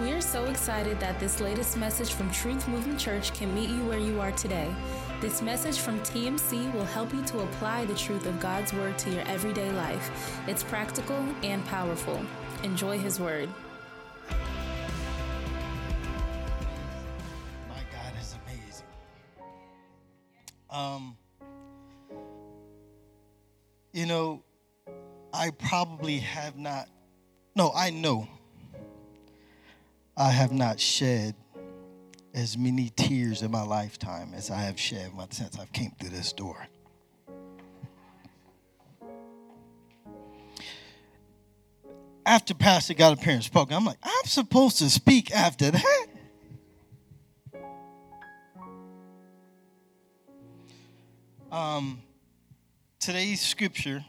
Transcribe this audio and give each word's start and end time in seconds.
We 0.00 0.12
are 0.12 0.20
so 0.22 0.46
excited 0.46 0.98
that 1.00 1.20
this 1.20 1.40
latest 1.40 1.76
message 1.76 2.14
from 2.14 2.30
Truth 2.30 2.66
Movement 2.68 2.98
Church 2.98 3.34
can 3.34 3.54
meet 3.54 3.68
you 3.68 3.84
where 3.84 3.98
you 3.98 4.18
are 4.18 4.32
today. 4.32 4.74
This 5.20 5.42
message 5.42 5.76
from 5.76 6.00
TMC 6.00 6.72
will 6.72 6.86
help 6.86 7.12
you 7.12 7.22
to 7.24 7.40
apply 7.40 7.84
the 7.84 7.94
truth 7.94 8.24
of 8.24 8.40
God's 8.40 8.72
Word 8.72 8.96
to 9.00 9.10
your 9.10 9.20
everyday 9.28 9.70
life. 9.72 10.40
It's 10.48 10.62
practical 10.62 11.22
and 11.42 11.62
powerful. 11.66 12.18
Enjoy 12.62 12.96
His 12.96 13.20
Word. 13.20 13.50
My 17.68 17.82
God 17.92 18.14
is 18.18 18.38
amazing. 18.46 18.86
Um, 20.70 21.14
you 23.92 24.06
know, 24.06 24.42
I 25.34 25.50
probably 25.50 26.20
have 26.20 26.56
not, 26.56 26.88
no, 27.54 27.70
I 27.74 27.90
know 27.90 28.26
I 30.20 30.32
have 30.32 30.52
not 30.52 30.78
shed 30.78 31.34
as 32.34 32.58
many 32.58 32.90
tears 32.94 33.40
in 33.40 33.50
my 33.50 33.62
lifetime 33.62 34.34
as 34.34 34.50
I 34.50 34.58
have 34.58 34.78
shed 34.78 35.12
since 35.30 35.58
I've 35.58 35.72
came 35.72 35.92
through 35.98 36.10
this 36.10 36.34
door. 36.34 36.66
After 42.26 42.52
Pastor 42.52 42.92
got 42.92 43.14
up 43.14 43.24
here 43.24 43.32
and 43.32 43.42
spoke, 43.42 43.72
I'm 43.72 43.86
like, 43.86 43.96
I'm 44.02 44.26
supposed 44.26 44.76
to 44.80 44.90
speak 44.90 45.30
after 45.30 45.70
that. 45.70 46.06
Um, 51.50 52.02
today's 52.98 53.40
scripture 53.40 54.04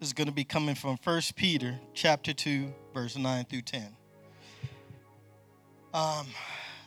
is 0.00 0.12
going 0.12 0.28
to 0.28 0.32
be 0.32 0.44
coming 0.44 0.76
from 0.76 0.98
1 1.02 1.20
Peter 1.34 1.80
chapter 1.94 2.32
2, 2.32 2.72
verse 2.94 3.16
9 3.16 3.44
through 3.46 3.62
10. 3.62 3.96
Um, 5.94 6.26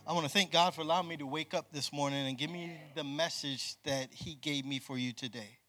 I 0.08 0.14
want 0.14 0.26
to 0.26 0.32
thank 0.32 0.52
God 0.52 0.74
for 0.74 0.82
allowing 0.82 1.08
me 1.08 1.16
to 1.18 1.28
wake 1.28 1.54
up 1.54 1.72
this 1.72 1.94
morning 1.94 2.26
and 2.26 2.36
give 2.36 2.50
me 2.50 2.76
the 2.96 3.04
message 3.04 3.76
that 3.84 4.12
He 4.12 4.34
gave 4.34 4.66
me 4.66 4.80
for 4.80 4.98
you 4.98 5.14
today. 5.14 5.60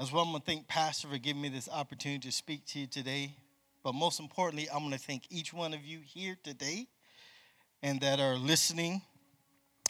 As 0.00 0.10
well, 0.10 0.24
I'm 0.24 0.30
going 0.30 0.40
to 0.40 0.44
thank 0.44 0.66
Pastor 0.66 1.06
for 1.06 1.18
giving 1.18 1.40
me 1.40 1.50
this 1.50 1.68
opportunity 1.68 2.26
to 2.28 2.32
speak 2.32 2.66
to 2.66 2.80
you 2.80 2.88
today. 2.88 3.36
But 3.84 3.94
most 3.94 4.18
importantly, 4.18 4.66
I'm 4.68 4.80
going 4.80 4.90
to 4.90 4.98
thank 4.98 5.22
each 5.30 5.52
one 5.52 5.72
of 5.72 5.84
you 5.84 6.00
here 6.04 6.36
today 6.42 6.88
and 7.80 8.00
that 8.00 8.18
are 8.18 8.34
listening 8.34 9.02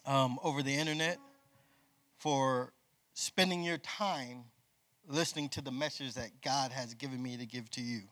um, 0.05 0.39
over 0.45 0.63
the 0.63 0.75
internet 0.75 1.17
for 2.19 2.75
spending 3.15 3.63
your 3.63 3.79
time 3.79 4.45
listening 5.09 5.49
to 5.49 5.63
the 5.63 5.73
message 5.73 6.13
that 6.17 6.43
God 6.45 6.71
has 6.71 6.93
given 6.93 7.23
me 7.23 7.39
to 7.39 7.47
give 7.47 7.71
to 7.71 7.81
you. 7.81 8.03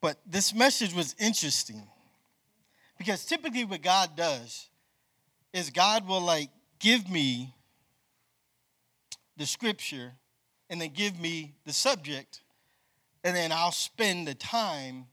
But 0.00 0.18
this 0.26 0.52
message 0.52 0.92
was 0.92 1.14
interesting 1.20 1.86
because 3.00 3.24
typically, 3.24 3.64
what 3.64 3.80
God 3.80 4.14
does 4.14 4.68
is 5.54 5.70
God 5.70 6.06
will 6.06 6.20
like 6.20 6.50
give 6.80 7.10
me 7.10 7.54
the 9.38 9.46
scripture 9.46 10.12
and 10.68 10.78
then 10.78 10.90
give 10.90 11.18
me 11.18 11.54
the 11.64 11.72
subject, 11.72 12.42
and 13.24 13.34
then 13.34 13.52
I'll 13.52 13.72
spend 13.72 14.28
the 14.28 14.34
time 14.34 15.06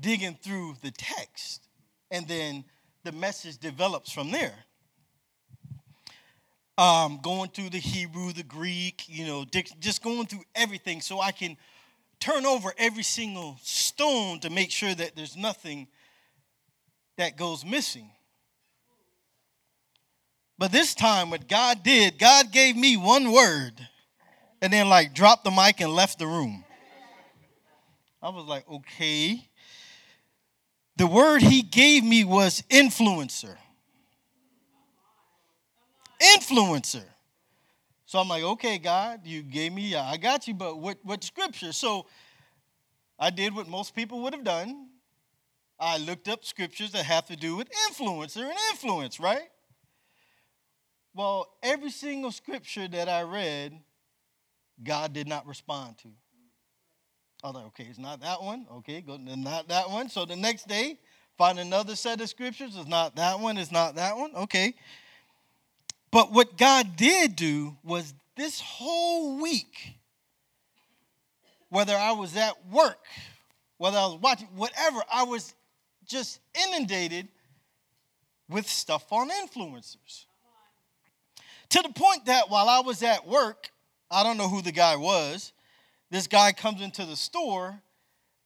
digging 0.00 0.36
through 0.42 0.74
the 0.82 0.90
text, 0.90 1.68
and 2.10 2.26
then 2.26 2.64
the 3.04 3.12
message 3.12 3.58
develops 3.58 4.10
from 4.10 4.32
there. 4.32 4.64
Um, 6.78 7.20
going 7.22 7.50
through 7.50 7.70
the 7.70 7.78
Hebrew, 7.78 8.32
the 8.32 8.42
Greek, 8.42 9.04
you 9.06 9.24
know, 9.24 9.44
just 9.78 10.02
going 10.02 10.26
through 10.26 10.42
everything 10.56 11.00
so 11.00 11.20
I 11.20 11.30
can 11.30 11.56
turn 12.18 12.44
over 12.44 12.72
every 12.76 13.04
single 13.04 13.56
stone 13.62 14.40
to 14.40 14.50
make 14.50 14.72
sure 14.72 14.96
that 14.96 15.14
there's 15.14 15.36
nothing 15.36 15.86
that 17.18 17.36
goes 17.36 17.64
missing. 17.64 18.10
But 20.56 20.72
this 20.72 20.94
time, 20.94 21.30
what 21.30 21.46
God 21.46 21.84
did, 21.84 22.18
God 22.18 22.50
gave 22.50 22.76
me 22.76 22.96
one 22.96 23.30
word 23.30 23.74
and 24.60 24.72
then, 24.72 24.88
like, 24.88 25.14
dropped 25.14 25.44
the 25.44 25.52
mic 25.52 25.80
and 25.80 25.92
left 25.92 26.18
the 26.18 26.26
room. 26.26 26.64
I 28.20 28.30
was 28.30 28.46
like, 28.46 28.68
okay. 28.68 29.48
The 30.96 31.06
word 31.06 31.42
he 31.42 31.62
gave 31.62 32.02
me 32.02 32.24
was 32.24 32.64
influencer. 32.68 33.56
Influencer. 36.20 37.04
So 38.06 38.18
I'm 38.18 38.26
like, 38.26 38.42
okay, 38.42 38.78
God, 38.78 39.20
you 39.24 39.42
gave 39.42 39.72
me, 39.72 39.94
I 39.94 40.16
got 40.16 40.48
you, 40.48 40.54
but 40.54 40.78
what, 40.78 40.98
what 41.04 41.22
scripture? 41.22 41.72
So 41.72 42.06
I 43.16 43.30
did 43.30 43.54
what 43.54 43.68
most 43.68 43.94
people 43.94 44.22
would 44.22 44.32
have 44.32 44.44
done. 44.44 44.88
I 45.80 45.98
looked 45.98 46.28
up 46.28 46.44
scriptures 46.44 46.92
that 46.92 47.04
have 47.04 47.26
to 47.26 47.36
do 47.36 47.56
with 47.56 47.68
influencer 47.88 48.42
and 48.42 48.58
influence, 48.70 49.20
right? 49.20 49.48
Well, 51.14 51.48
every 51.62 51.90
single 51.90 52.32
scripture 52.32 52.88
that 52.88 53.08
I 53.08 53.22
read, 53.22 53.78
God 54.82 55.12
did 55.12 55.28
not 55.28 55.46
respond 55.46 55.98
to. 55.98 56.08
I 57.42 57.46
was 57.48 57.56
like, 57.56 57.66
okay, 57.66 57.86
it's 57.88 57.98
not 57.98 58.20
that 58.22 58.42
one. 58.42 58.66
Okay, 58.78 59.00
go 59.00 59.16
not 59.16 59.68
that 59.68 59.88
one. 59.88 60.08
So 60.08 60.24
the 60.24 60.36
next 60.36 60.66
day, 60.66 60.98
find 61.36 61.58
another 61.58 61.94
set 61.94 62.20
of 62.20 62.28
scriptures. 62.28 62.74
It's 62.76 62.88
not 62.88 63.14
that 63.16 63.38
one. 63.38 63.58
It's 63.58 63.70
not 63.70 63.94
that 63.94 64.16
one. 64.16 64.34
Okay. 64.34 64.74
But 66.10 66.32
what 66.32 66.56
God 66.56 66.96
did 66.96 67.36
do 67.36 67.76
was 67.84 68.12
this 68.36 68.60
whole 68.60 69.40
week, 69.40 69.94
whether 71.68 71.94
I 71.94 72.12
was 72.12 72.36
at 72.36 72.54
work, 72.70 72.98
whether 73.76 73.98
I 73.98 74.06
was 74.06 74.18
watching, 74.20 74.48
whatever, 74.56 75.02
I 75.12 75.24
was 75.24 75.54
just 76.08 76.40
inundated 76.66 77.28
with 78.48 78.68
stuff 78.68 79.12
on 79.12 79.30
influencers. 79.30 80.24
To 81.70 81.82
the 81.82 81.90
point 81.90 82.26
that 82.26 82.48
while 82.48 82.68
I 82.68 82.80
was 82.80 83.02
at 83.02 83.26
work, 83.26 83.68
I 84.10 84.22
don't 84.22 84.38
know 84.38 84.48
who 84.48 84.62
the 84.62 84.72
guy 84.72 84.96
was, 84.96 85.52
this 86.10 86.26
guy 86.26 86.52
comes 86.52 86.80
into 86.80 87.04
the 87.04 87.16
store 87.16 87.78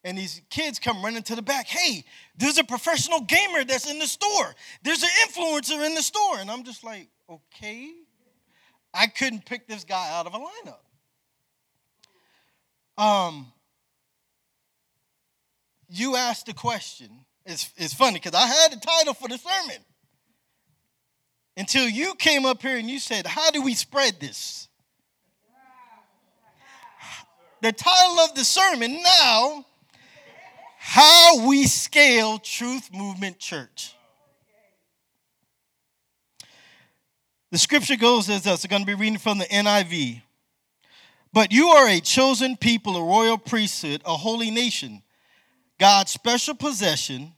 and 0.03 0.17
these 0.17 0.41
kids 0.49 0.79
come 0.79 1.03
running 1.03 1.23
to 1.23 1.35
the 1.35 1.41
back. 1.41 1.67
Hey, 1.67 2.03
there's 2.37 2.57
a 2.57 2.63
professional 2.63 3.21
gamer 3.21 3.63
that's 3.63 3.89
in 3.89 3.99
the 3.99 4.07
store. 4.07 4.53
There's 4.83 5.01
an 5.01 5.09
influencer 5.25 5.85
in 5.85 5.95
the 5.95 6.01
store. 6.01 6.39
And 6.39 6.51
I'm 6.51 6.63
just 6.63 6.83
like, 6.83 7.07
okay. 7.29 7.91
I 8.93 9.07
couldn't 9.07 9.45
pick 9.45 9.67
this 9.67 9.85
guy 9.85 10.09
out 10.11 10.27
of 10.27 10.33
a 10.33 10.39
lineup. 10.39 10.79
Um, 13.01 13.47
you 15.87 16.15
asked 16.15 16.45
the 16.45 16.53
question 16.53 17.09
it's, 17.45 17.71
it's 17.77 17.93
funny 17.93 18.19
because 18.19 18.33
I 18.33 18.47
had 18.47 18.73
a 18.73 18.79
title 18.79 19.13
for 19.13 19.27
the 19.27 19.37
sermon 19.37 19.81
until 21.57 21.87
you 21.87 22.15
came 22.15 22.45
up 22.45 22.61
here 22.61 22.77
and 22.77 22.89
you 22.89 22.99
said, 22.99 23.27
How 23.27 23.51
do 23.51 23.61
we 23.61 23.73
spread 23.73 24.19
this? 24.19 24.67
The 27.61 27.71
title 27.71 28.19
of 28.19 28.35
the 28.35 28.43
sermon 28.43 29.01
now, 29.01 29.65
How 30.77 31.47
We 31.47 31.65
Scale 31.65 32.37
Truth 32.39 32.89
Movement 32.93 33.39
Church. 33.39 33.95
The 37.51 37.57
scripture 37.57 37.95
goes 37.95 38.29
as 38.29 38.43
this. 38.43 38.65
I'm 38.65 38.69
going 38.69 38.81
to 38.81 38.85
be 38.85 38.95
reading 38.95 39.19
from 39.19 39.37
the 39.37 39.45
NIV. 39.45 40.21
But 41.31 41.51
you 41.51 41.69
are 41.69 41.87
a 41.87 41.99
chosen 41.99 42.57
people, 42.57 42.97
a 42.97 43.03
royal 43.03 43.37
priesthood, 43.37 44.01
a 44.05 44.17
holy 44.17 44.51
nation 44.51 45.03
God's 45.83 46.11
special 46.11 46.55
possession, 46.55 47.33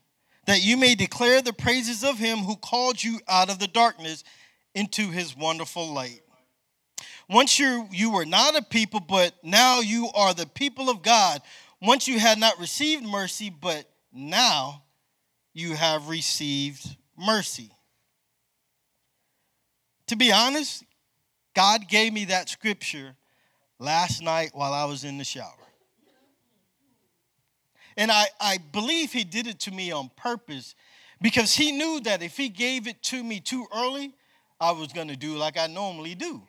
that 0.45 0.63
you 0.63 0.77
may 0.77 0.93
declare 0.93 1.41
the 1.41 1.51
praises 1.51 2.03
of 2.03 2.19
him 2.19 2.37
who 2.37 2.55
called 2.55 3.03
you 3.03 3.19
out 3.27 3.49
of 3.49 3.57
the 3.57 3.67
darkness 3.67 4.23
into 4.75 5.09
his 5.09 5.35
wonderful 5.35 5.91
light. 5.91 6.21
Once 7.27 7.57
you, 7.57 7.87
you 7.91 8.11
were 8.11 8.23
not 8.23 8.55
a 8.55 8.61
people, 8.61 8.99
but 8.99 9.33
now 9.43 9.79
you 9.79 10.11
are 10.13 10.31
the 10.31 10.45
people 10.45 10.91
of 10.91 11.01
God. 11.01 11.41
Once 11.81 12.07
you 12.07 12.19
had 12.19 12.37
not 12.37 12.59
received 12.59 13.03
mercy, 13.03 13.49
but 13.49 13.89
now 14.13 14.83
you 15.55 15.73
have 15.73 16.07
received 16.07 16.85
mercy. 17.17 17.71
To 20.05 20.15
be 20.15 20.31
honest, 20.31 20.83
God 21.55 21.87
gave 21.87 22.13
me 22.13 22.25
that 22.25 22.47
scripture 22.47 23.15
last 23.79 24.21
night 24.21 24.51
while 24.53 24.71
I 24.71 24.85
was 24.85 25.03
in 25.03 25.17
the 25.17 25.23
shower. 25.23 25.64
And 27.97 28.11
I, 28.11 28.25
I 28.39 28.57
believe 28.71 29.13
he 29.13 29.23
did 29.23 29.47
it 29.47 29.59
to 29.61 29.71
me 29.71 29.91
on 29.91 30.09
purpose 30.15 30.75
because 31.21 31.55
he 31.55 31.71
knew 31.71 32.01
that 32.01 32.21
if 32.21 32.35
he 32.37 32.49
gave 32.49 32.87
it 32.87 33.01
to 33.03 33.23
me 33.23 33.39
too 33.39 33.67
early, 33.73 34.13
I 34.59 34.71
was 34.71 34.91
going 34.93 35.07
to 35.07 35.15
do 35.15 35.35
like 35.35 35.57
I 35.57 35.67
normally 35.67 36.15
do. 36.15 36.41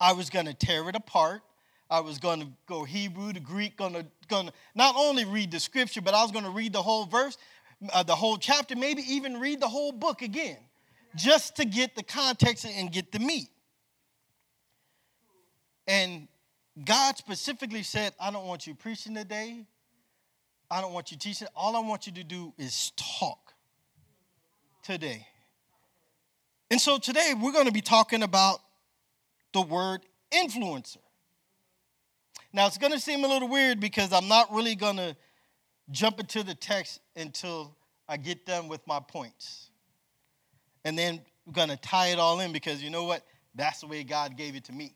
I 0.00 0.12
was 0.12 0.30
going 0.30 0.46
to 0.46 0.54
tear 0.54 0.88
it 0.88 0.96
apart. 0.96 1.42
I 1.90 2.00
was 2.00 2.18
going 2.18 2.40
to 2.40 2.46
go 2.66 2.84
Hebrew 2.84 3.32
to 3.32 3.40
Greek, 3.40 3.76
going 3.76 3.94
to, 3.94 4.06
going 4.28 4.46
to 4.46 4.52
not 4.74 4.94
only 4.96 5.24
read 5.24 5.50
the 5.50 5.60
scripture, 5.60 6.00
but 6.00 6.14
I 6.14 6.22
was 6.22 6.30
going 6.30 6.44
to 6.44 6.50
read 6.50 6.72
the 6.72 6.82
whole 6.82 7.04
verse, 7.04 7.36
uh, 7.92 8.02
the 8.04 8.14
whole 8.14 8.38
chapter, 8.38 8.76
maybe 8.76 9.02
even 9.02 9.40
read 9.40 9.60
the 9.60 9.68
whole 9.68 9.90
book 9.90 10.22
again, 10.22 10.58
just 11.16 11.56
to 11.56 11.64
get 11.64 11.96
the 11.96 12.04
context 12.04 12.64
and 12.64 12.92
get 12.92 13.10
the 13.10 13.18
meat. 13.18 13.48
And 15.88 16.28
God 16.84 17.16
specifically 17.16 17.82
said, 17.82 18.14
I 18.20 18.30
don't 18.30 18.46
want 18.46 18.68
you 18.68 18.76
preaching 18.76 19.14
today. 19.14 19.66
I 20.70 20.80
don't 20.80 20.92
want 20.92 21.10
you 21.10 21.18
teaching. 21.18 21.48
All 21.56 21.74
I 21.76 21.80
want 21.80 22.06
you 22.06 22.12
to 22.14 22.24
do 22.24 22.52
is 22.56 22.92
talk 22.96 23.54
today. 24.82 25.26
And 26.70 26.80
so 26.80 26.98
today 26.98 27.34
we're 27.40 27.52
going 27.52 27.66
to 27.66 27.72
be 27.72 27.80
talking 27.80 28.22
about 28.22 28.60
the 29.52 29.60
word 29.60 30.02
influencer. 30.32 30.98
Now 32.52 32.66
it's 32.66 32.78
going 32.78 32.92
to 32.92 33.00
seem 33.00 33.24
a 33.24 33.28
little 33.28 33.48
weird 33.48 33.80
because 33.80 34.12
I'm 34.12 34.28
not 34.28 34.52
really 34.52 34.76
going 34.76 34.96
to 34.96 35.16
jump 35.90 36.20
into 36.20 36.44
the 36.44 36.54
text 36.54 37.00
until 37.16 37.74
I 38.08 38.16
get 38.16 38.46
done 38.46 38.68
with 38.68 38.86
my 38.86 39.00
points. 39.00 39.70
And 40.84 40.96
then 40.96 41.20
we're 41.46 41.52
going 41.52 41.68
to 41.68 41.76
tie 41.76 42.08
it 42.08 42.18
all 42.18 42.38
in 42.40 42.52
because 42.52 42.82
you 42.82 42.90
know 42.90 43.04
what? 43.04 43.24
That's 43.56 43.80
the 43.80 43.88
way 43.88 44.04
God 44.04 44.36
gave 44.36 44.54
it 44.54 44.64
to 44.64 44.72
me. 44.72 44.94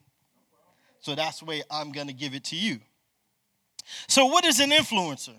So 1.00 1.15
that's 1.15 1.41
the 1.41 1.44
way 1.47 1.62
I'm 1.70 1.91
going 1.91 2.06
to 2.06 2.12
give 2.12 2.35
it 2.35 2.44
to 2.44 2.56
you. 2.56 2.79
So, 4.09 4.27
what 4.27 4.47
is 4.47 4.61
an 4.61 4.70
influencer? 4.70 5.35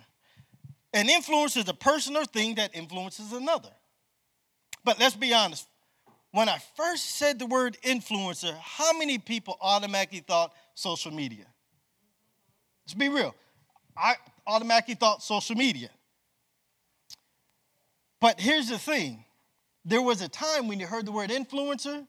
An 0.95 1.09
influencer 1.09 1.57
is 1.57 1.67
a 1.67 1.73
person 1.73 2.15
or 2.15 2.23
thing 2.23 2.55
that 2.55 2.73
influences 2.73 3.33
another. 3.33 3.69
But 4.85 4.97
let's 4.97 5.15
be 5.15 5.33
honest. 5.33 5.67
When 6.31 6.47
I 6.47 6.57
first 6.77 7.17
said 7.17 7.37
the 7.37 7.45
word 7.45 7.77
influencer, 7.83 8.57
how 8.57 8.97
many 8.97 9.17
people 9.17 9.57
automatically 9.59 10.21
thought 10.21 10.53
social 10.73 11.11
media? 11.11 11.47
Let's 12.85 12.93
be 12.93 13.09
real. 13.09 13.35
I 13.97 14.15
automatically 14.47 14.95
thought 14.95 15.21
social 15.21 15.57
media. 15.57 15.89
But 18.21 18.39
here's 18.39 18.69
the 18.69 18.77
thing 18.77 19.25
there 19.83 20.01
was 20.01 20.21
a 20.21 20.29
time 20.29 20.69
when 20.69 20.79
you 20.79 20.87
heard 20.87 21.05
the 21.05 21.11
word 21.11 21.29
influencer, 21.29 22.07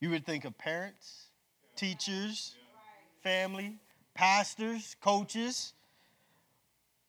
you 0.00 0.10
would 0.10 0.26
think 0.26 0.44
of 0.44 0.56
parents, 0.58 1.28
teachers, 1.76 2.54
family, 3.22 3.78
pastors, 4.14 4.96
coaches. 5.00 5.72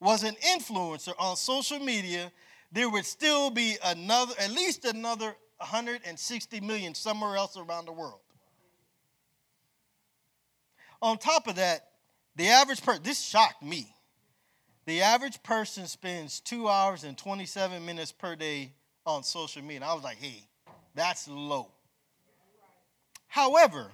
was 0.01 0.23
an 0.23 0.37
influencer 0.37 1.13
on 1.19 1.37
social 1.37 1.79
media, 1.79 2.33
there 2.73 2.89
would 2.89 3.05
still 3.05 3.51
be 3.51 3.77
another, 3.85 4.33
at 4.39 4.51
least 4.51 4.87
another 4.87 5.37
160 5.61 6.61
million 6.61 6.95
somewhere 6.95 7.37
else 7.37 7.57
around 7.57 7.87
the 7.87 7.93
world. 7.93 8.21
On 11.03 11.19
top 11.19 11.47
of 11.47 11.57
that, 11.57 11.89
the 12.37 12.49
average 12.49 12.83
person, 12.83 13.03
this 13.03 13.21
shocked 13.21 13.63
me. 13.63 13.95
The 14.87 15.03
average 15.03 15.43
person 15.43 15.87
spends 15.87 16.41
two 16.41 16.69
hours 16.69 17.05
and 17.05 17.17
27 17.17 17.85
minutes 17.85 18.13
per 18.13 18.35
day 18.37 18.73
on 19.07 19.23
social 19.23 19.63
media. 19.63 19.87
I 19.87 19.95
was 19.95 20.03
like, 20.03 20.19
hey, 20.19 20.43
that's 20.95 21.29
low. 21.29 21.69
However, 23.29 23.91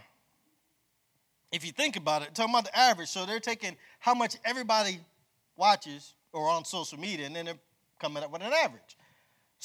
if 1.53 1.67
you 1.67 1.73
think 1.73 1.97
about 1.97 2.23
it, 2.23 2.35
talking 2.35 2.55
about 2.55 2.65
the 2.65 2.79
average, 2.79 3.09
so 3.09 3.27
they're 3.27 3.41
taking 3.41 3.77
how 3.99 4.15
much 4.15 4.37
everybody 4.45 5.01
watches 5.57 6.15
or 6.33 6.49
on 6.49 6.65
social 6.65 6.99
media, 6.99 7.27
and 7.27 7.37
then 7.37 7.47
they're 7.47 7.59
coming 7.99 8.23
up 8.23 8.31
with 8.31 8.43
an 8.43 8.53
average. 8.53 8.96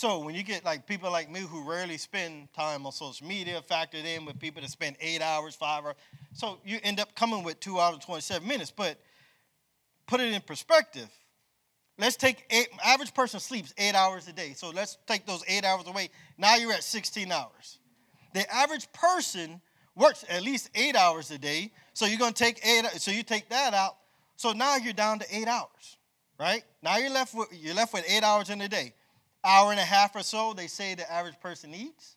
So 0.01 0.17
when 0.17 0.33
you 0.33 0.41
get 0.41 0.65
like 0.65 0.87
people 0.87 1.11
like 1.11 1.29
me 1.29 1.41
who 1.41 1.61
rarely 1.61 1.95
spend 1.99 2.51
time 2.53 2.87
on 2.87 2.91
social 2.91 3.27
media, 3.27 3.61
factored 3.61 4.03
in 4.03 4.25
with 4.25 4.39
people 4.39 4.63
that 4.63 4.71
spend 4.71 4.95
eight 4.99 5.21
hours, 5.21 5.53
five 5.53 5.85
hours, 5.85 5.93
so 6.33 6.57
you 6.65 6.79
end 6.81 6.99
up 6.99 7.13
coming 7.13 7.43
with 7.43 7.59
two 7.59 7.79
hours 7.79 7.93
and 7.93 8.01
27 8.01 8.47
minutes. 8.47 8.71
But 8.75 8.97
put 10.07 10.19
it 10.19 10.33
in 10.33 10.41
perspective. 10.41 11.07
Let's 11.99 12.15
take 12.15 12.47
eight, 12.49 12.69
average 12.83 13.13
person 13.13 13.39
sleeps 13.39 13.75
eight 13.77 13.93
hours 13.93 14.27
a 14.27 14.33
day. 14.33 14.53
So 14.55 14.71
let's 14.71 14.97
take 15.05 15.27
those 15.27 15.43
eight 15.47 15.63
hours 15.63 15.85
away. 15.85 16.09
Now 16.35 16.55
you're 16.55 16.73
at 16.73 16.83
16 16.83 17.31
hours. 17.31 17.77
The 18.33 18.51
average 18.51 18.91
person 18.93 19.61
works 19.95 20.25
at 20.29 20.41
least 20.41 20.71
eight 20.73 20.95
hours 20.95 21.29
a 21.29 21.37
day. 21.37 21.73
So 21.93 22.07
you're 22.07 22.17
gonna 22.17 22.31
take 22.31 22.59
eight, 22.65 22.85
so 22.97 23.11
you 23.11 23.21
take 23.21 23.49
that 23.49 23.75
out. 23.75 23.97
So 24.35 24.51
now 24.51 24.77
you're 24.77 24.93
down 24.93 25.19
to 25.19 25.25
eight 25.29 25.47
hours, 25.47 25.97
right? 26.39 26.63
Now 26.81 26.97
you're 26.97 27.11
left 27.11 27.35
with 27.35 27.49
you're 27.51 27.75
left 27.75 27.93
with 27.93 28.03
eight 28.09 28.23
hours 28.23 28.49
in 28.49 28.61
a 28.61 28.67
day 28.67 28.95
hour 29.43 29.71
and 29.71 29.79
a 29.79 29.83
half 29.83 30.15
or 30.15 30.23
so, 30.23 30.53
they 30.53 30.67
say 30.67 30.95
the 30.95 31.11
average 31.11 31.39
person 31.39 31.73
eats. 31.73 32.15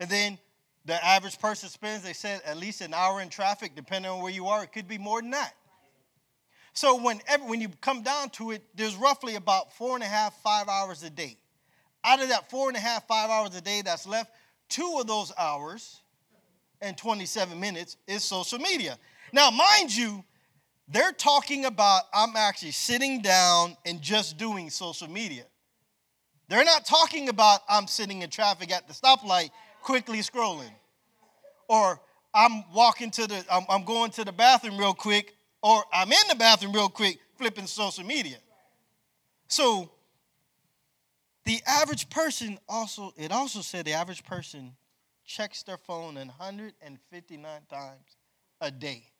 And 0.00 0.10
then 0.10 0.38
the 0.84 1.04
average 1.04 1.38
person 1.38 1.68
spends, 1.68 2.02
they 2.02 2.12
said, 2.12 2.42
at 2.44 2.56
least 2.56 2.80
an 2.80 2.92
hour 2.92 3.20
in 3.20 3.28
traffic, 3.28 3.74
depending 3.76 4.10
on 4.10 4.20
where 4.20 4.32
you 4.32 4.46
are. 4.46 4.64
It 4.64 4.72
could 4.72 4.88
be 4.88 4.98
more 4.98 5.20
than 5.20 5.30
that. 5.30 5.54
So 6.74 7.00
whenever, 7.00 7.44
when 7.44 7.60
you 7.60 7.68
come 7.80 8.02
down 8.02 8.30
to 8.30 8.50
it, 8.52 8.62
there's 8.74 8.96
roughly 8.96 9.36
about 9.36 9.72
four 9.74 9.94
and 9.94 10.02
a 10.02 10.06
half, 10.06 10.34
five 10.42 10.68
hours 10.68 11.02
a 11.02 11.10
day. 11.10 11.36
Out 12.04 12.22
of 12.22 12.28
that 12.30 12.50
four 12.50 12.68
and 12.68 12.76
a 12.76 12.80
half, 12.80 13.06
five 13.06 13.30
hours 13.30 13.54
a 13.54 13.60
day 13.60 13.82
that's 13.84 14.06
left, 14.06 14.32
two 14.68 14.96
of 14.98 15.06
those 15.06 15.32
hours 15.38 16.00
and 16.80 16.96
27 16.96 17.58
minutes 17.60 17.96
is 18.06 18.24
social 18.24 18.58
media. 18.58 18.98
Now, 19.32 19.50
mind 19.50 19.94
you, 19.94 20.24
they're 20.88 21.12
talking 21.12 21.66
about 21.66 22.02
I'm 22.12 22.34
actually 22.36 22.72
sitting 22.72 23.22
down 23.22 23.76
and 23.86 24.02
just 24.02 24.36
doing 24.36 24.68
social 24.68 25.08
media. 25.08 25.44
They're 26.48 26.64
not 26.64 26.84
talking 26.84 27.28
about 27.28 27.60
I'm 27.68 27.86
sitting 27.86 28.22
in 28.22 28.30
traffic 28.30 28.72
at 28.72 28.88
the 28.88 28.94
stoplight 28.94 29.50
quickly 29.82 30.18
scrolling. 30.18 30.70
Or 31.68 32.00
I'm 32.34 32.64
walking 32.72 33.10
to 33.12 33.26
the, 33.26 33.44
I'm, 33.50 33.64
I'm 33.68 33.84
going 33.84 34.10
to 34.12 34.24
the 34.24 34.32
bathroom 34.32 34.78
real 34.78 34.94
quick, 34.94 35.34
or 35.62 35.84
I'm 35.92 36.10
in 36.10 36.28
the 36.28 36.34
bathroom 36.34 36.72
real 36.72 36.88
quick 36.88 37.18
flipping 37.36 37.66
social 37.66 38.04
media. 38.04 38.36
So 39.48 39.90
the 41.44 41.60
average 41.66 42.08
person 42.08 42.58
also, 42.68 43.12
it 43.16 43.32
also 43.32 43.60
said 43.60 43.84
the 43.84 43.92
average 43.92 44.24
person 44.24 44.74
checks 45.24 45.62
their 45.62 45.76
phone 45.76 46.14
159 46.14 47.60
times 47.70 48.16
a 48.60 48.70
day. 48.70 49.11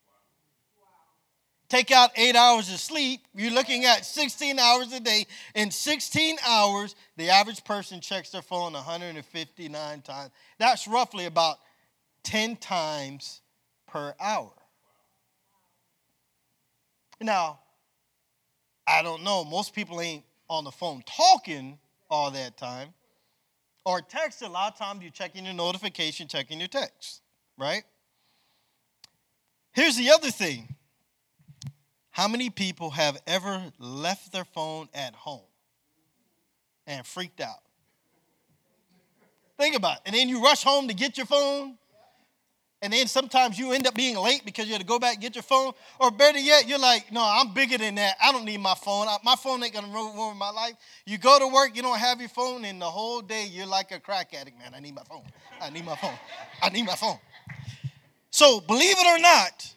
Take 1.72 1.90
out 1.90 2.10
eight 2.16 2.36
hours 2.36 2.70
of 2.70 2.78
sleep, 2.78 3.22
you're 3.34 3.50
looking 3.50 3.86
at 3.86 4.04
16 4.04 4.58
hours 4.58 4.92
a 4.92 5.00
day. 5.00 5.26
In 5.54 5.70
16 5.70 6.36
hours, 6.46 6.94
the 7.16 7.30
average 7.30 7.64
person 7.64 7.98
checks 8.02 8.28
their 8.28 8.42
phone 8.42 8.74
159 8.74 10.02
times. 10.02 10.30
That's 10.58 10.86
roughly 10.86 11.24
about 11.24 11.56
10 12.24 12.56
times 12.56 13.40
per 13.86 14.14
hour. 14.20 14.52
Now, 17.22 17.60
I 18.86 19.02
don't 19.02 19.22
know, 19.22 19.42
most 19.42 19.74
people 19.74 19.98
ain't 20.02 20.24
on 20.50 20.64
the 20.64 20.70
phone 20.70 21.02
talking 21.06 21.78
all 22.10 22.30
that 22.32 22.58
time. 22.58 22.88
Or 23.86 24.02
text, 24.02 24.42
a 24.42 24.48
lot 24.50 24.74
of 24.74 24.78
times 24.78 25.00
you're 25.00 25.10
checking 25.10 25.46
your 25.46 25.54
notification, 25.54 26.28
checking 26.28 26.58
your 26.58 26.68
text, 26.68 27.22
right? 27.56 27.84
Here's 29.72 29.96
the 29.96 30.10
other 30.10 30.30
thing 30.30 30.76
how 32.12 32.28
many 32.28 32.50
people 32.50 32.90
have 32.90 33.21
ever 33.26 33.73
left 33.78 34.33
their 34.33 34.45
phone 34.45 34.88
at 34.95 35.14
home 35.14 35.40
and 36.87 37.04
freaked 37.07 37.40
out? 37.40 37.62
Think 39.59 39.76
about 39.76 39.97
it. 39.97 40.02
And 40.07 40.14
then 40.14 40.28
you 40.28 40.42
rush 40.42 40.62
home 40.62 40.88
to 40.88 40.95
get 40.95 41.16
your 41.16 41.26
phone. 41.26 41.78
and 42.83 42.92
then 42.92 43.07
sometimes 43.07 43.59
you 43.59 43.73
end 43.73 43.87
up 43.87 43.95
being 43.95 44.16
late 44.16 44.45
because 44.45 44.66
you 44.66 44.73
had 44.73 44.81
to 44.81 44.87
go 44.87 44.99
back 44.99 45.14
and 45.14 45.23
get 45.23 45.37
your 45.37 45.42
phone. 45.42 45.73
Or 46.00 46.11
better 46.11 46.38
yet, 46.38 46.69
you're 46.69 46.81
like, 46.81 47.12
no, 47.12 47.23
I'm 47.23 47.54
bigger 47.54 47.78
than 47.78 47.95
that. 47.95 48.16
I 48.21 48.33
don't 48.33 48.45
need 48.45 48.59
my 48.59 48.75
phone. 48.75 49.07
My 49.25 49.37
phone 49.37 49.62
ain't 49.62 49.73
gonna 49.73 49.87
ruin 49.87 50.37
my 50.37 50.50
life. 50.50 50.75
You 51.07 51.16
go 51.16 51.38
to 51.38 51.47
work, 51.47 51.76
you 51.76 51.83
don't 51.83 51.99
have 51.99 52.19
your 52.21 52.28
phone, 52.28 52.64
and 52.64 52.81
the 52.81 52.87
whole 52.87 53.21
day 53.23 53.47
you're 53.50 53.66
like 53.66 53.92
a 53.92 54.00
crack 54.00 54.35
addict. 54.35 54.59
Man, 54.59 54.73
I 54.75 54.81
need 54.81 54.95
my 54.95 55.04
phone. 55.04 55.23
I 55.61 55.71
need 55.71 55.85
my 55.85 55.97
phone. 55.97 56.19
I 56.61 56.69
need 56.71 56.85
my 56.85 56.97
phone. 56.97 57.19
So 58.31 58.61
believe 58.61 58.97
it 58.99 59.07
or 59.07 59.19
not, 59.21 59.75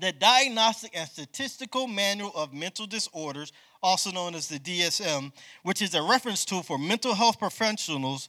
the 0.00 0.12
Diagnostic 0.12 0.92
and 0.96 1.08
Statistical 1.08 1.86
Manual 1.86 2.32
of 2.34 2.52
Mental 2.52 2.86
Disorders, 2.86 3.52
also 3.82 4.10
known 4.10 4.34
as 4.34 4.48
the 4.48 4.58
DSM, 4.58 5.32
which 5.62 5.82
is 5.82 5.94
a 5.94 6.02
reference 6.02 6.44
tool 6.44 6.62
for 6.62 6.78
mental 6.78 7.14
health 7.14 7.38
professionals, 7.38 8.28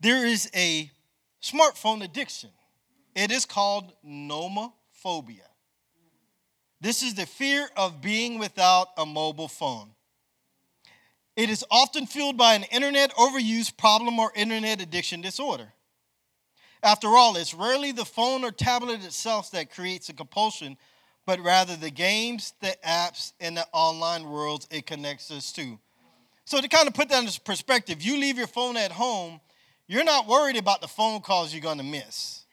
there 0.00 0.26
is 0.26 0.50
a 0.54 0.90
smartphone 1.42 2.02
addiction. 2.02 2.50
It 3.14 3.30
is 3.30 3.44
called 3.44 3.92
nomophobia. 4.04 5.46
This 6.80 7.02
is 7.02 7.14
the 7.14 7.26
fear 7.26 7.68
of 7.76 8.02
being 8.02 8.38
without 8.38 8.88
a 8.98 9.06
mobile 9.06 9.48
phone. 9.48 9.90
It 11.36 11.50
is 11.50 11.64
often 11.70 12.06
fueled 12.06 12.36
by 12.36 12.54
an 12.54 12.64
internet 12.64 13.12
overuse 13.14 13.76
problem 13.76 14.18
or 14.18 14.32
internet 14.34 14.80
addiction 14.80 15.20
disorder. 15.20 15.72
After 16.82 17.08
all, 17.08 17.36
it's 17.36 17.54
rarely 17.54 17.92
the 17.92 18.04
phone 18.04 18.44
or 18.44 18.50
tablet 18.50 19.04
itself 19.04 19.50
that 19.52 19.72
creates 19.72 20.10
a 20.10 20.12
compulsion, 20.12 20.76
but 21.26 21.40
rather 21.40 21.76
the 21.76 21.90
games, 21.90 22.52
the 22.60 22.74
apps, 22.86 23.32
and 23.40 23.56
the 23.56 23.66
online 23.72 24.28
worlds 24.28 24.66
it 24.70 24.86
connects 24.86 25.30
us 25.30 25.52
to. 25.52 25.78
So, 26.44 26.60
to 26.60 26.68
kind 26.68 26.86
of 26.86 26.94
put 26.94 27.08
that 27.08 27.24
in 27.24 27.30
perspective, 27.44 28.02
you 28.02 28.18
leave 28.18 28.36
your 28.36 28.46
phone 28.46 28.76
at 28.76 28.92
home, 28.92 29.40
you're 29.86 30.04
not 30.04 30.26
worried 30.26 30.56
about 30.56 30.80
the 30.80 30.88
phone 30.88 31.20
calls 31.20 31.52
you're 31.52 31.62
going 31.62 31.78
to 31.78 31.84
miss. 31.84 32.44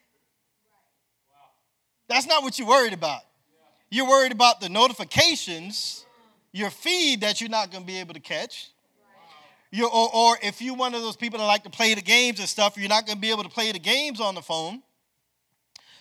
That's 2.07 2.27
not 2.27 2.43
what 2.43 2.59
you're 2.59 2.67
worried 2.67 2.93
about. 2.93 3.21
You're 3.89 4.07
worried 4.07 4.31
about 4.31 4.61
the 4.61 4.69
notifications, 4.69 6.05
your 6.53 6.69
feed 6.69 7.21
that 7.21 7.41
you're 7.41 7.49
not 7.49 7.71
going 7.71 7.83
to 7.83 7.87
be 7.87 7.99
able 7.99 8.13
to 8.13 8.19
catch. 8.19 8.71
You're, 9.71 9.89
or, 9.89 10.09
or 10.13 10.37
if 10.43 10.61
you're 10.61 10.75
one 10.75 10.93
of 10.93 11.01
those 11.01 11.15
people 11.15 11.39
that 11.39 11.45
like 11.45 11.63
to 11.63 11.69
play 11.69 11.93
the 11.93 12.01
games 12.01 12.39
and 12.39 12.47
stuff, 12.47 12.77
you're 12.77 12.89
not 12.89 13.05
going 13.05 13.17
to 13.17 13.21
be 13.21 13.31
able 13.31 13.43
to 13.43 13.49
play 13.49 13.71
the 13.71 13.79
games 13.79 14.19
on 14.19 14.35
the 14.35 14.41
phone. 14.41 14.81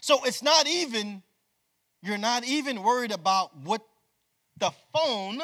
So 0.00 0.24
it's 0.24 0.42
not 0.42 0.66
even, 0.66 1.22
you're 2.02 2.18
not 2.18 2.44
even 2.44 2.82
worried 2.82 3.12
about 3.12 3.56
what 3.58 3.82
the 4.58 4.70
phone 4.92 5.40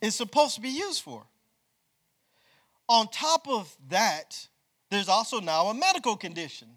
is 0.00 0.14
supposed 0.14 0.54
to 0.54 0.60
be 0.60 0.68
used 0.68 1.02
for. 1.02 1.24
On 2.88 3.06
top 3.08 3.46
of 3.48 3.74
that, 3.88 4.48
there's 4.90 5.08
also 5.08 5.40
now 5.40 5.66
a 5.66 5.74
medical 5.74 6.16
condition 6.16 6.68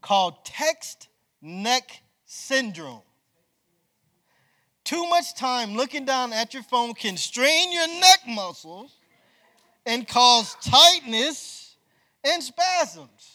called 0.00 0.44
text 0.44 1.08
neck 1.42 2.02
syndrome. 2.24 3.02
Too 4.84 5.08
much 5.08 5.34
time 5.34 5.74
looking 5.74 6.04
down 6.04 6.32
at 6.32 6.52
your 6.52 6.62
phone 6.62 6.94
can 6.94 7.16
strain 7.16 7.72
your 7.72 7.88
neck 7.88 8.20
muscles 8.28 8.92
and 9.86 10.06
cause 10.06 10.56
tightness 10.62 11.76
and 12.22 12.42
spasms. 12.42 13.33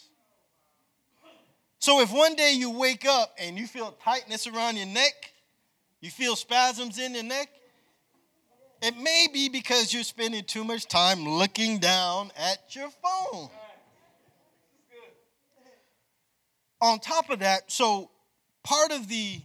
So, 1.89 2.01
if 2.01 2.13
one 2.13 2.35
day 2.35 2.53
you 2.55 2.69
wake 2.69 3.03
up 3.07 3.33
and 3.39 3.57
you 3.57 3.65
feel 3.65 3.97
tightness 4.03 4.45
around 4.45 4.77
your 4.77 4.85
neck, 4.85 5.33
you 6.01 6.11
feel 6.11 6.35
spasms 6.35 6.99
in 6.99 7.15
your 7.15 7.23
neck, 7.23 7.49
it 8.83 8.95
may 8.95 9.25
be 9.33 9.49
because 9.49 9.91
you're 9.91 10.03
spending 10.03 10.43
too 10.43 10.63
much 10.63 10.85
time 10.85 11.27
looking 11.27 11.79
down 11.79 12.29
at 12.37 12.75
your 12.75 12.91
phone. 12.91 13.49
on 16.79 16.99
top 16.99 17.31
of 17.31 17.39
that, 17.39 17.71
so 17.71 18.11
part 18.63 18.91
of 18.91 19.07
the 19.07 19.41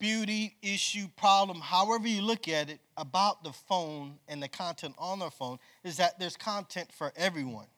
beauty 0.00 0.56
issue 0.62 1.06
problem, 1.16 1.60
however 1.60 2.08
you 2.08 2.22
look 2.22 2.48
at 2.48 2.70
it, 2.70 2.80
about 2.96 3.44
the 3.44 3.52
phone 3.52 4.18
and 4.26 4.42
the 4.42 4.48
content 4.48 4.96
on 4.98 5.20
the 5.20 5.30
phone 5.30 5.60
is 5.84 5.98
that 5.98 6.18
there's 6.18 6.36
content 6.36 6.90
for 6.92 7.12
everyone. 7.14 7.68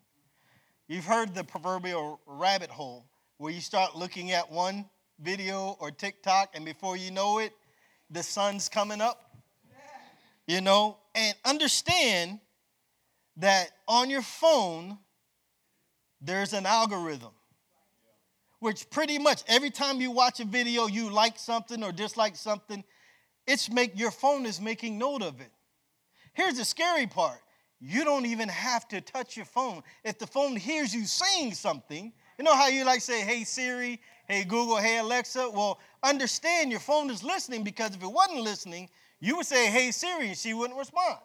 You've 0.91 1.05
heard 1.05 1.37
the 1.37 1.45
proverbial 1.45 2.21
rabbit 2.27 2.69
hole 2.69 3.07
where 3.39 3.53
you 3.53 3.61
start 3.61 3.95
looking 3.95 4.33
at 4.33 4.51
one 4.51 4.87
video 5.21 5.77
or 5.79 5.93
TikTok, 5.93 6.51
and 6.53 6.65
before 6.65 6.97
you 6.97 7.13
know 7.13 7.39
it, 7.39 7.53
the 8.11 8.25
sun's 8.25 8.69
coming 8.69 9.01
up. 9.01 9.37
You 10.49 10.61
know, 10.61 10.97
and 11.15 11.37
understand 11.45 12.41
that 13.37 13.71
on 13.87 14.11
your 14.11 14.23
phone, 14.23 14.99
there's 16.21 16.55
an 16.55 16.67
algorithm 16.67 17.35
which 18.59 18.91
pretty 18.91 19.21
much 19.21 19.45
every 19.47 19.71
time 19.71 20.01
you 20.01 20.11
watch 20.11 20.41
a 20.41 20.45
video 20.45 20.89
you 20.89 21.09
like 21.09 21.39
something 21.39 21.85
or 21.85 21.93
dislike 21.93 22.35
something 22.35 22.83
it's 23.47 23.71
make 23.71 23.97
your 23.97 24.11
phone 24.11 24.45
is 24.45 24.61
making 24.61 24.99
note 24.99 25.23
of 25.23 25.41
it 25.41 25.53
here's 26.35 26.59
the 26.59 26.65
scary 26.65 27.07
part 27.07 27.41
you 27.81 28.05
don't 28.05 28.27
even 28.27 28.49
have 28.49 28.87
to 28.89 29.01
touch 29.01 29.37
your 29.37 29.47
phone. 29.47 29.83
If 30.05 30.19
the 30.19 30.27
phone 30.27 30.57
hears 30.57 30.95
you 30.95 31.05
saying 31.05 31.55
something 31.55 32.13
you 32.41 32.45
know 32.45 32.57
how 32.57 32.69
you 32.69 32.87
like 32.87 33.03
say 33.03 33.21
hey 33.21 33.45
siri 33.45 34.01
hey 34.27 34.45
google 34.45 34.79
hey 34.79 34.97
alexa. 34.97 35.51
Well 35.51 35.79
understand 36.03 36.71
your 36.71 36.81
phone 36.81 37.11
is 37.11 37.23
listening 37.23 37.65
because 37.65 37.95
if 37.95 38.03
it 38.03 38.11
wasn't 38.11 38.41
listening 38.41 38.89
you 39.21 39.37
would 39.37 39.45
say 39.45 39.71
hey 39.71 39.91
siri 39.91 40.29
and 40.29 40.39
she 40.39 40.55
wouldn't 40.55 40.79
respond. 40.79 41.19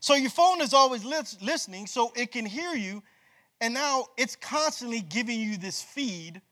So 0.00 0.16
your 0.16 0.30
phone 0.30 0.62
is 0.62 0.74
always 0.74 1.04
listening 1.04 1.86
so 1.86 2.12
it 2.16 2.32
can 2.32 2.44
hear 2.44 2.74
you 2.74 3.04
and 3.60 3.72
now 3.72 4.06
it's 4.16 4.34
constantly 4.34 5.00
giving 5.00 5.38
you 5.38 5.56
this 5.56 5.80
feed 5.80 6.42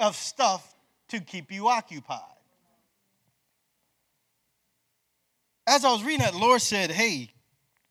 of 0.00 0.16
stuff 0.16 0.74
to 1.10 1.20
keep 1.20 1.52
you 1.52 1.68
occupied. 1.68 2.20
As 5.68 5.84
I 5.84 5.92
was 5.92 6.02
reading 6.02 6.22
that, 6.22 6.34
Lord 6.34 6.60
said, 6.60 6.90
Hey, 6.90 7.30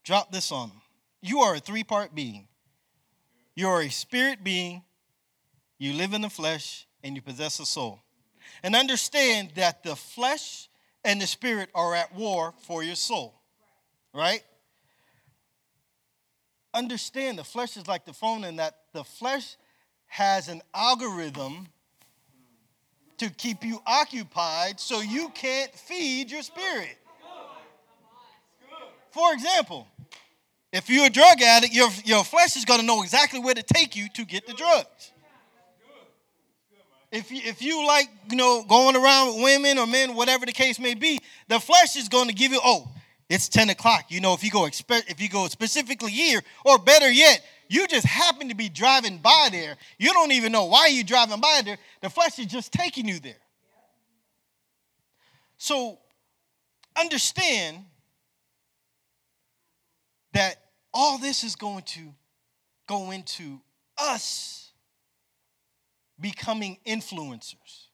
drop 0.06 0.32
this 0.32 0.52
on 0.52 0.70
them. 0.70 0.82
You 1.22 1.42
are 1.42 1.56
a 1.56 1.60
three 1.60 1.84
part 1.84 2.16
being. 2.16 2.48
You 3.56 3.68
are 3.68 3.82
a 3.82 3.90
spirit 3.90 4.44
being, 4.44 4.84
you 5.78 5.94
live 5.94 6.14
in 6.14 6.22
the 6.22 6.30
flesh, 6.30 6.88
and 7.04 7.16
you 7.16 7.22
possess 7.22 7.60
a 7.60 7.66
soul. 7.66 8.02
And 8.64 8.76
understand 8.76 9.52
that 9.56 9.84
the 9.84 9.96
flesh 9.96 10.70
and 11.04 11.22
the 11.22 11.28
spirit 11.28 11.70
are 11.76 11.94
at 11.96 12.16
war 12.16 12.54
for 12.64 12.84
your 12.84 12.96
soul, 12.96 13.34
right? 14.14 14.44
understand 16.76 17.40
the 17.40 17.44
flesh 17.44 17.78
is 17.78 17.88
like 17.88 18.06
the 18.06 18.14
phone 18.14 18.44
and 18.44 18.60
that 18.60 18.76
the 18.94 19.04
flesh 19.04 19.56
has 20.08 20.50
an 20.50 20.62
algorithm 20.74 21.68
to 23.18 23.30
keep 23.30 23.64
you 23.64 23.82
occupied 23.88 24.80
so 24.80 25.00
you 25.00 25.30
can't 25.30 25.72
feed 25.72 26.30
your 26.30 26.42
spirit. 26.42 26.98
For 29.16 29.32
example, 29.32 29.88
if 30.74 30.90
you're 30.90 31.06
a 31.06 31.10
drug 31.10 31.42
addict, 31.42 31.74
your, 31.74 31.88
your 32.04 32.26
flesh 32.26 32.58
is 32.58 32.66
going 32.66 32.82
to 32.82 32.86
know 32.86 33.02
exactly 33.02 33.40
where 33.40 33.54
to 33.54 33.64
take 33.64 33.96
you 33.96 34.10
to 34.10 34.26
get 34.26 34.46
the 34.46 34.52
drugs. 34.52 35.14
If 37.14 37.32
you, 37.32 37.40
if 37.46 37.62
you 37.62 37.88
like, 37.88 38.10
you 38.30 38.36
know, 38.36 38.66
going 38.68 38.98
around 38.98 39.28
with 39.28 39.44
women 39.46 39.78
or 39.78 39.88
men, 39.88 40.16
whatever 40.16 40.46
the 40.46 40.52
case 40.52 40.80
may 40.80 40.96
be, 40.96 41.22
the 41.48 41.62
flesh 41.62 41.96
is 41.96 42.10
going 42.10 42.28
to 42.28 42.34
give 42.34 42.52
you, 42.52 42.60
oh, 42.62 42.90
it's 43.30 43.48
10 43.48 43.70
o'clock. 43.70 44.08
You 44.10 44.20
know, 44.20 44.34
if 44.34 44.44
you 44.44 44.52
go 44.52 44.64
expe- 44.64 45.10
if 45.10 45.22
you 45.22 45.30
go 45.30 45.48
specifically 45.48 46.12
here, 46.12 46.42
or 46.66 46.78
better 46.78 47.10
yet, 47.10 47.42
you 47.70 47.88
just 47.88 48.06
happen 48.06 48.50
to 48.50 48.56
be 48.56 48.68
driving 48.68 49.20
by 49.20 49.48
there. 49.50 49.78
You 49.98 50.12
don't 50.12 50.34
even 50.34 50.52
know 50.52 50.66
why 50.66 50.88
you're 50.88 51.06
driving 51.06 51.40
by 51.40 51.62
there. 51.64 51.78
The 52.02 52.10
flesh 52.10 52.38
is 52.38 52.48
just 52.48 52.74
taking 52.74 53.08
you 53.08 53.22
there. 53.22 53.40
So 55.58 56.00
understand 57.00 57.86
that 60.36 60.58
all 60.94 61.18
this 61.18 61.44
is 61.44 61.56
going 61.56 61.84
to 61.84 62.14
go 62.88 63.12
into 63.12 63.62
us 63.98 64.72
becoming 66.20 66.78
influencers. 66.86 67.88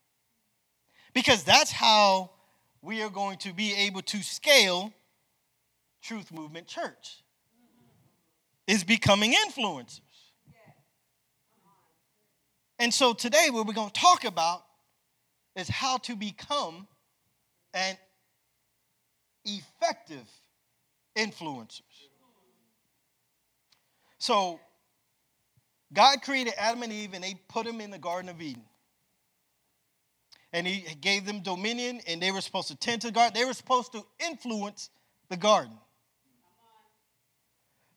Because 1.14 1.44
that's 1.44 1.72
how 1.72 2.32
we 2.82 3.04
are 3.04 3.10
going 3.10 3.38
to 3.40 3.54
be 3.54 3.74
able 3.76 4.02
to 4.02 4.24
scale 4.24 4.92
Truth 6.02 6.32
Movement 6.32 6.66
Church 6.66 7.24
is 8.66 8.84
becoming 8.84 9.34
influencers. 9.34 10.02
And 12.80 12.92
so 12.92 13.14
today, 13.14 13.50
what 13.52 13.68
we're 13.68 13.74
going 13.74 13.92
to 13.92 14.02
talk 14.02 14.24
about 14.24 14.64
is 15.56 15.68
how 15.68 15.98
to 15.98 16.16
become 16.16 16.88
an 17.76 17.96
effective 19.46 20.28
influencers. 21.16 21.82
So, 24.22 24.60
God 25.92 26.22
created 26.22 26.54
Adam 26.56 26.84
and 26.84 26.94
Eve 26.94 27.16
and 27.16 27.24
they 27.24 27.42
put 27.50 27.66
them 27.66 27.82
in 27.82 27.90
the 27.90 27.98
Garden 27.98 28.30
of 28.30 28.40
Eden. 28.40 28.62
And 30.54 30.68
He 30.68 30.86
gave 31.02 31.26
them 31.26 31.42
dominion 31.42 32.02
and 32.06 32.22
they 32.22 32.30
were 32.30 32.42
supposed 32.42 32.68
to 32.68 32.76
tend 32.76 33.02
to 33.02 33.08
the 33.08 33.14
garden. 33.14 33.34
They 33.34 33.46
were 33.46 33.54
supposed 33.54 33.94
to 33.94 34.06
influence 34.24 34.92
the 35.30 35.38
garden. 35.38 35.74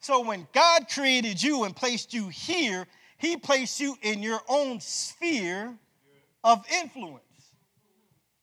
So 0.00 0.24
when 0.24 0.48
God 0.54 0.86
created 0.88 1.42
you 1.42 1.64
and 1.64 1.76
placed 1.76 2.14
you 2.14 2.28
here, 2.28 2.86
He 3.18 3.36
placed 3.36 3.78
you 3.78 3.94
in 4.00 4.22
your 4.22 4.40
own 4.48 4.80
sphere 4.80 5.74
of 6.42 6.64
influence. 6.80 7.20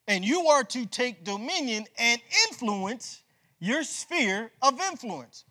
And 0.07 0.23
you 0.23 0.49
are 0.49 0.63
to 0.65 0.85
take 0.85 1.23
dominion 1.23 1.85
and 1.97 2.21
influence 2.47 3.23
your 3.59 3.81
sphere 3.83 4.51
of 4.61 4.79
influence. 4.81 5.45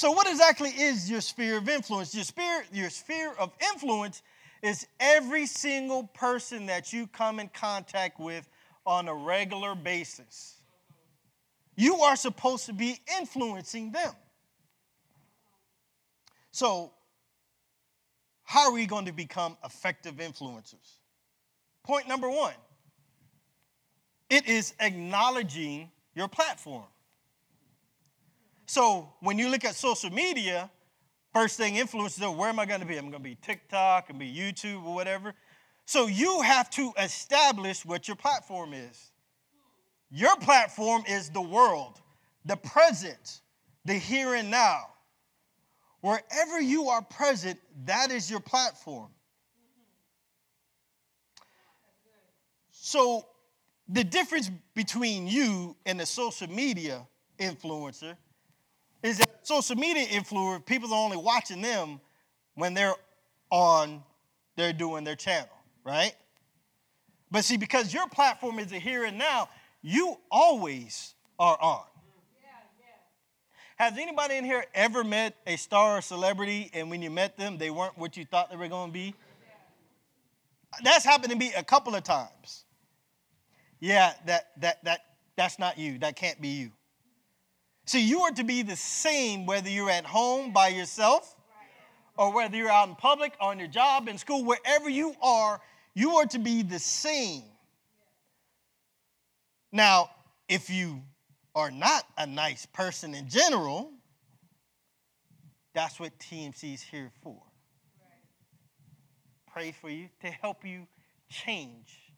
So, 0.00 0.12
what 0.12 0.26
exactly 0.26 0.70
is 0.70 1.10
your 1.10 1.20
sphere 1.20 1.58
of 1.58 1.68
influence? 1.68 2.14
Your 2.14 2.24
sphere, 2.24 2.64
your 2.72 2.88
sphere 2.88 3.34
of 3.38 3.52
influence 3.70 4.22
is 4.62 4.86
every 4.98 5.44
single 5.44 6.04
person 6.04 6.64
that 6.64 6.90
you 6.90 7.06
come 7.06 7.38
in 7.38 7.48
contact 7.48 8.18
with 8.18 8.48
on 8.86 9.08
a 9.08 9.14
regular 9.14 9.74
basis. 9.74 10.54
You 11.76 11.96
are 11.96 12.16
supposed 12.16 12.64
to 12.64 12.72
be 12.72 12.98
influencing 13.18 13.92
them. 13.92 14.14
So, 16.50 16.92
how 18.44 18.68
are 18.68 18.72
we 18.72 18.86
going 18.86 19.04
to 19.04 19.12
become 19.12 19.58
effective 19.62 20.14
influencers? 20.14 20.94
Point 21.84 22.08
number 22.08 22.30
one 22.30 22.54
it 24.30 24.48
is 24.48 24.72
acknowledging 24.80 25.90
your 26.14 26.28
platform. 26.28 26.86
So, 28.70 29.12
when 29.18 29.36
you 29.36 29.48
look 29.48 29.64
at 29.64 29.74
social 29.74 30.10
media, 30.10 30.70
first 31.34 31.56
thing 31.56 31.74
influencers 31.74 32.22
are 32.22 32.30
where 32.30 32.50
am 32.50 32.60
I 32.60 32.66
going 32.66 32.78
to 32.78 32.86
be? 32.86 32.96
I'm 32.96 33.10
going 33.10 33.14
to 33.14 33.18
be 33.18 33.34
TikTok, 33.34 34.10
and 34.10 34.16
be 34.16 34.32
YouTube, 34.32 34.84
or 34.84 34.94
whatever. 34.94 35.34
So, 35.86 36.06
you 36.06 36.40
have 36.42 36.70
to 36.70 36.92
establish 36.96 37.84
what 37.84 38.06
your 38.06 38.16
platform 38.16 38.72
is. 38.72 39.10
Your 40.08 40.36
platform 40.36 41.02
is 41.08 41.30
the 41.30 41.40
world, 41.40 42.00
the 42.44 42.56
present, 42.56 43.40
the 43.86 43.94
here 43.94 44.34
and 44.34 44.52
now. 44.52 44.82
Wherever 46.00 46.60
you 46.60 46.90
are 46.90 47.02
present, 47.02 47.58
that 47.86 48.12
is 48.12 48.30
your 48.30 48.38
platform. 48.38 49.08
So, 52.70 53.26
the 53.88 54.04
difference 54.04 54.48
between 54.76 55.26
you 55.26 55.74
and 55.84 56.00
a 56.00 56.06
social 56.06 56.48
media 56.48 57.04
influencer 57.40 58.16
is 59.02 59.18
that 59.18 59.46
social 59.46 59.76
media 59.76 60.06
influencer, 60.06 60.64
people 60.64 60.92
are 60.92 61.04
only 61.04 61.16
watching 61.16 61.62
them 61.62 62.00
when 62.54 62.74
they're 62.74 62.94
on, 63.50 64.02
they're 64.56 64.72
doing 64.72 65.04
their 65.04 65.16
channel, 65.16 65.48
right? 65.84 66.14
But 67.30 67.44
see, 67.44 67.56
because 67.56 67.94
your 67.94 68.08
platform 68.08 68.58
is 68.58 68.72
a 68.72 68.78
here 68.78 69.04
and 69.04 69.16
now, 69.16 69.48
you 69.82 70.18
always 70.30 71.14
are 71.38 71.56
on. 71.60 71.84
Has 73.76 73.96
anybody 73.96 74.36
in 74.36 74.44
here 74.44 74.62
ever 74.74 75.02
met 75.02 75.36
a 75.46 75.56
star 75.56 75.98
or 75.98 76.00
celebrity 76.02 76.70
and 76.74 76.90
when 76.90 77.00
you 77.00 77.08
met 77.08 77.38
them, 77.38 77.56
they 77.56 77.70
weren't 77.70 77.96
what 77.96 78.14
you 78.14 78.26
thought 78.26 78.50
they 78.50 78.56
were 78.56 78.68
going 78.68 78.90
to 78.90 78.92
be? 78.92 79.14
That's 80.84 81.02
happened 81.02 81.32
to 81.32 81.38
me 81.38 81.52
a 81.56 81.64
couple 81.64 81.94
of 81.94 82.02
times. 82.04 82.64
Yeah, 83.80 84.12
that, 84.26 84.50
that, 84.58 84.84
that, 84.84 85.00
that's 85.34 85.58
not 85.58 85.78
you. 85.78 85.98
That 85.98 86.14
can't 86.14 86.38
be 86.42 86.48
you. 86.48 86.72
See, 87.90 88.02
you 88.02 88.20
are 88.20 88.30
to 88.30 88.44
be 88.44 88.62
the 88.62 88.76
same 88.76 89.46
whether 89.46 89.68
you're 89.68 89.90
at 89.90 90.04
home 90.04 90.52
by 90.52 90.68
yourself 90.68 91.34
or 92.16 92.32
whether 92.32 92.56
you're 92.56 92.70
out 92.70 92.88
in 92.88 92.94
public, 92.94 93.34
on 93.40 93.58
your 93.58 93.66
job, 93.66 94.06
in 94.06 94.16
school, 94.16 94.44
wherever 94.44 94.88
you 94.88 95.16
are, 95.20 95.60
you 95.92 96.14
are 96.18 96.26
to 96.26 96.38
be 96.38 96.62
the 96.62 96.78
same. 96.78 97.42
Now, 99.72 100.08
if 100.48 100.70
you 100.70 101.02
are 101.56 101.72
not 101.72 102.04
a 102.16 102.28
nice 102.28 102.64
person 102.64 103.12
in 103.12 103.28
general, 103.28 103.90
that's 105.74 105.98
what 105.98 106.16
TMC 106.20 106.74
is 106.74 106.82
here 106.82 107.10
for. 107.24 107.42
Pray 109.52 109.72
for 109.72 109.90
you 109.90 110.10
to 110.20 110.28
help 110.28 110.64
you 110.64 110.86
change 111.28 112.09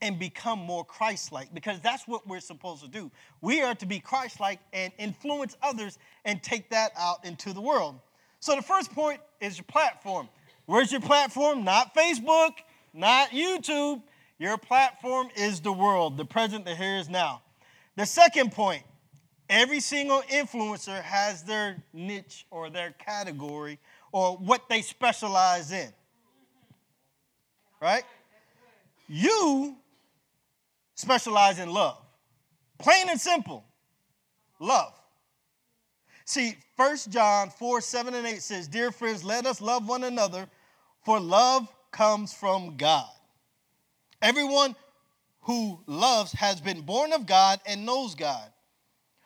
and 0.00 0.18
become 0.18 0.58
more 0.58 0.84
Christ 0.84 1.32
like 1.32 1.52
because 1.52 1.80
that's 1.80 2.06
what 2.06 2.26
we're 2.26 2.40
supposed 2.40 2.82
to 2.82 2.88
do. 2.88 3.10
We 3.40 3.62
are 3.62 3.74
to 3.76 3.86
be 3.86 3.98
Christ 4.00 4.40
like 4.40 4.60
and 4.72 4.92
influence 4.98 5.56
others 5.62 5.98
and 6.24 6.42
take 6.42 6.70
that 6.70 6.92
out 6.98 7.24
into 7.24 7.52
the 7.52 7.60
world. 7.60 7.98
So, 8.40 8.54
the 8.54 8.62
first 8.62 8.92
point 8.92 9.20
is 9.40 9.58
your 9.58 9.64
platform. 9.64 10.28
Where's 10.66 10.92
your 10.92 11.00
platform? 11.00 11.64
Not 11.64 11.94
Facebook, 11.94 12.52
not 12.94 13.30
YouTube. 13.30 14.02
Your 14.38 14.56
platform 14.56 15.28
is 15.36 15.60
the 15.60 15.72
world, 15.72 16.16
the 16.16 16.24
present, 16.24 16.64
the 16.64 16.74
here 16.74 16.98
is 16.98 17.08
now. 17.08 17.42
The 17.96 18.06
second 18.06 18.52
point 18.52 18.84
every 19.50 19.80
single 19.80 20.20
influencer 20.22 21.02
has 21.02 21.42
their 21.42 21.82
niche 21.92 22.46
or 22.50 22.70
their 22.70 22.92
category 22.92 23.78
or 24.12 24.36
what 24.36 24.68
they 24.68 24.82
specialize 24.82 25.72
in. 25.72 25.92
Right? 27.80 28.04
You 29.08 29.76
specialize 30.98 31.60
in 31.60 31.70
love. 31.70 31.96
Plain 32.78 33.08
and 33.08 33.20
simple 33.20 33.64
love. 34.58 34.92
See, 36.24 36.56
1 36.76 36.96
John 37.08 37.50
4 37.50 37.80
7 37.80 38.14
and 38.14 38.26
8 38.26 38.42
says, 38.42 38.68
Dear 38.68 38.90
friends, 38.90 39.22
let 39.22 39.46
us 39.46 39.60
love 39.60 39.88
one 39.88 40.04
another, 40.04 40.48
for 41.04 41.20
love 41.20 41.72
comes 41.92 42.34
from 42.34 42.76
God. 42.76 43.08
Everyone 44.20 44.74
who 45.42 45.78
loves 45.86 46.32
has 46.32 46.60
been 46.60 46.80
born 46.82 47.12
of 47.12 47.26
God 47.26 47.60
and 47.64 47.86
knows 47.86 48.16
God. 48.16 48.50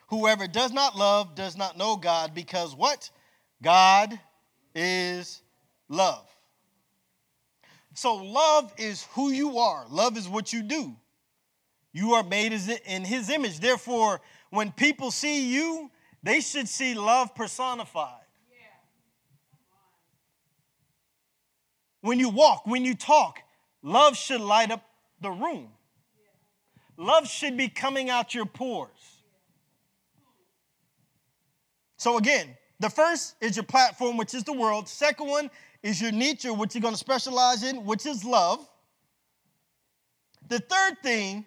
Whoever 0.08 0.46
does 0.46 0.72
not 0.72 0.94
love 0.94 1.34
does 1.34 1.56
not 1.56 1.78
know 1.78 1.96
God 1.96 2.34
because 2.34 2.76
what? 2.76 3.10
God 3.62 4.20
is 4.74 5.40
love. 5.88 6.26
So, 7.94 8.16
love 8.16 8.72
is 8.76 9.06
who 9.12 9.30
you 9.30 9.58
are, 9.58 9.86
love 9.88 10.18
is 10.18 10.28
what 10.28 10.52
you 10.52 10.62
do. 10.62 10.96
You 11.92 12.14
are 12.14 12.22
made 12.22 12.52
in 12.52 13.04
His 13.04 13.28
image. 13.28 13.60
Therefore, 13.60 14.20
when 14.50 14.72
people 14.72 15.10
see 15.10 15.52
you, 15.52 15.90
they 16.22 16.40
should 16.40 16.68
see 16.68 16.94
love 16.94 17.34
personified. 17.34 18.20
When 22.00 22.18
you 22.18 22.30
walk, 22.30 22.66
when 22.66 22.84
you 22.84 22.94
talk, 22.94 23.38
love 23.82 24.16
should 24.16 24.40
light 24.40 24.70
up 24.70 24.84
the 25.20 25.30
room. 25.30 25.68
Love 26.96 27.28
should 27.28 27.56
be 27.56 27.68
coming 27.68 28.10
out 28.10 28.34
your 28.34 28.46
pores. 28.46 28.90
So, 31.96 32.18
again, 32.18 32.56
the 32.80 32.90
first 32.90 33.36
is 33.40 33.56
your 33.56 33.64
platform, 33.64 34.16
which 34.16 34.34
is 34.34 34.42
the 34.42 34.52
world. 34.52 34.88
Second 34.88 35.28
one 35.28 35.50
is 35.82 36.02
your 36.02 36.10
niche, 36.10 36.44
or 36.44 36.54
what 36.54 36.74
you're 36.74 36.82
going 36.82 36.94
to 36.94 36.98
specialize 36.98 37.62
in, 37.62 37.84
which 37.84 38.06
is 38.06 38.24
love. 38.24 38.68
The 40.48 40.58
third 40.58 40.98
thing 41.02 41.46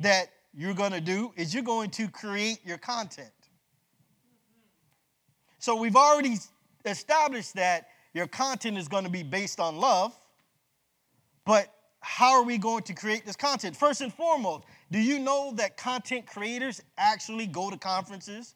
that 0.00 0.28
you're 0.54 0.74
going 0.74 0.92
to 0.92 1.00
do 1.00 1.32
is 1.36 1.52
you're 1.52 1.62
going 1.62 1.90
to 1.90 2.08
create 2.08 2.58
your 2.64 2.78
content. 2.78 3.30
So, 5.58 5.76
we've 5.76 5.96
already 5.96 6.36
established 6.84 7.54
that 7.54 7.88
your 8.14 8.26
content 8.26 8.78
is 8.78 8.88
going 8.88 9.04
to 9.04 9.10
be 9.10 9.22
based 9.22 9.60
on 9.60 9.76
love, 9.76 10.18
but 11.44 11.72
how 12.00 12.34
are 12.34 12.44
we 12.44 12.56
going 12.56 12.84
to 12.84 12.94
create 12.94 13.26
this 13.26 13.36
content? 13.36 13.76
First 13.76 14.00
and 14.00 14.14
foremost, 14.14 14.64
do 14.92 15.00
you 15.00 15.18
know 15.18 15.52
that 15.56 15.76
content 15.76 16.26
creators 16.26 16.80
actually 16.96 17.46
go 17.46 17.68
to 17.68 17.76
conferences? 17.76 18.54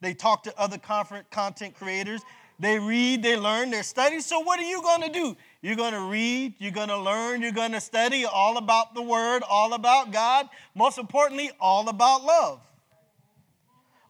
They 0.00 0.14
talk 0.14 0.42
to 0.44 0.58
other 0.58 0.78
content 0.78 1.74
creators. 1.74 2.22
They 2.58 2.78
read, 2.78 3.22
they 3.22 3.36
learn, 3.36 3.70
they 3.70 3.82
study. 3.82 4.20
So, 4.20 4.40
what 4.40 4.58
are 4.58 4.64
you 4.64 4.82
going 4.82 5.02
to 5.02 5.10
do? 5.10 5.36
You're 5.60 5.76
going 5.76 5.92
to 5.92 6.02
read, 6.02 6.54
you're 6.58 6.70
going 6.70 6.88
to 6.88 6.98
learn, 6.98 7.42
you're 7.42 7.52
going 7.52 7.72
to 7.72 7.80
study 7.80 8.24
all 8.24 8.58
about 8.58 8.94
the 8.94 9.02
Word, 9.02 9.42
all 9.48 9.74
about 9.74 10.12
God, 10.12 10.48
most 10.74 10.98
importantly, 10.98 11.50
all 11.60 11.88
about 11.88 12.24
love. 12.24 12.60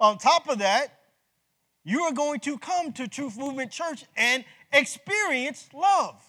On 0.00 0.18
top 0.18 0.48
of 0.48 0.58
that, 0.58 0.88
you 1.84 2.02
are 2.02 2.12
going 2.12 2.40
to 2.40 2.58
come 2.58 2.92
to 2.92 3.08
Truth 3.08 3.38
Movement 3.38 3.70
Church 3.70 4.04
and 4.16 4.44
experience 4.72 5.68
love 5.72 6.22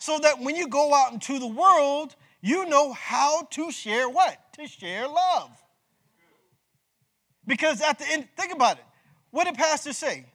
so 0.00 0.18
that 0.18 0.40
when 0.40 0.56
you 0.56 0.66
go 0.66 0.92
out 0.92 1.12
into 1.12 1.38
the 1.38 1.46
world, 1.46 2.16
you 2.40 2.66
know 2.66 2.92
how 2.92 3.42
to 3.52 3.70
share 3.70 4.08
what? 4.08 4.36
To 4.54 4.66
share 4.66 5.06
love. 5.06 5.50
Because 7.46 7.80
at 7.80 8.00
the 8.00 8.08
end, 8.10 8.26
think 8.36 8.52
about 8.52 8.78
it. 8.78 8.84
What 9.30 9.44
did 9.44 9.54
Pastor 9.54 9.92
say? 9.92 10.26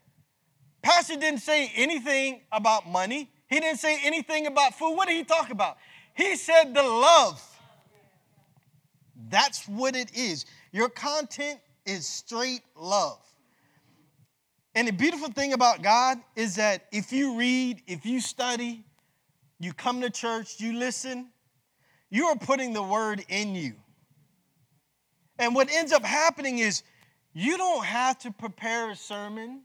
Pastor 0.82 1.18
didn't 1.18 1.42
say 1.42 1.70
anything 1.76 2.42
about 2.52 2.88
money. 2.88 3.30
He 3.48 3.60
didn't 3.60 3.80
say 3.80 4.00
anything 4.04 4.48
about 4.48 4.78
food. 4.78 4.96
What 4.96 5.08
did 5.08 5.18
he 5.18 5.24
talk 5.24 5.50
about? 5.50 5.78
He 6.14 6.36
said 6.36 6.74
the 6.74 6.84
love. 6.84 7.42
That's 9.30 9.68
what 9.68 9.96
it 9.96 10.16
is. 10.16 10.46
Your 10.72 10.90
content 10.90 11.60
is 11.86 12.06
straight 12.06 12.62
love. 12.76 13.20
And 14.76 14.88
the 14.88 14.94
beautiful 14.94 15.30
thing 15.30 15.54
about 15.54 15.82
God 15.82 16.20
is 16.36 16.56
that 16.56 16.86
if 16.92 17.12
you 17.12 17.38
read, 17.38 17.82
if 17.88 18.06
you 18.06 18.20
study, 18.20 18.84
you 19.60 19.74
come 19.74 20.02
to 20.02 20.10
church, 20.10 20.60
you 20.60 20.74
listen, 20.74 21.30
you 22.10 22.26
are 22.26 22.36
putting 22.36 22.74
the 22.74 22.84
word 22.84 23.26
in 23.28 23.56
you. 23.56 23.74
And 25.40 25.56
what 25.56 25.72
ends 25.72 25.92
up 25.92 26.04
happening 26.04 26.60
is 26.60 26.84
you 27.34 27.58
don't 27.58 27.86
have 27.86 28.20
to 28.20 28.32
prepare 28.32 28.92
a 28.92 28.96
sermon. 28.96 29.62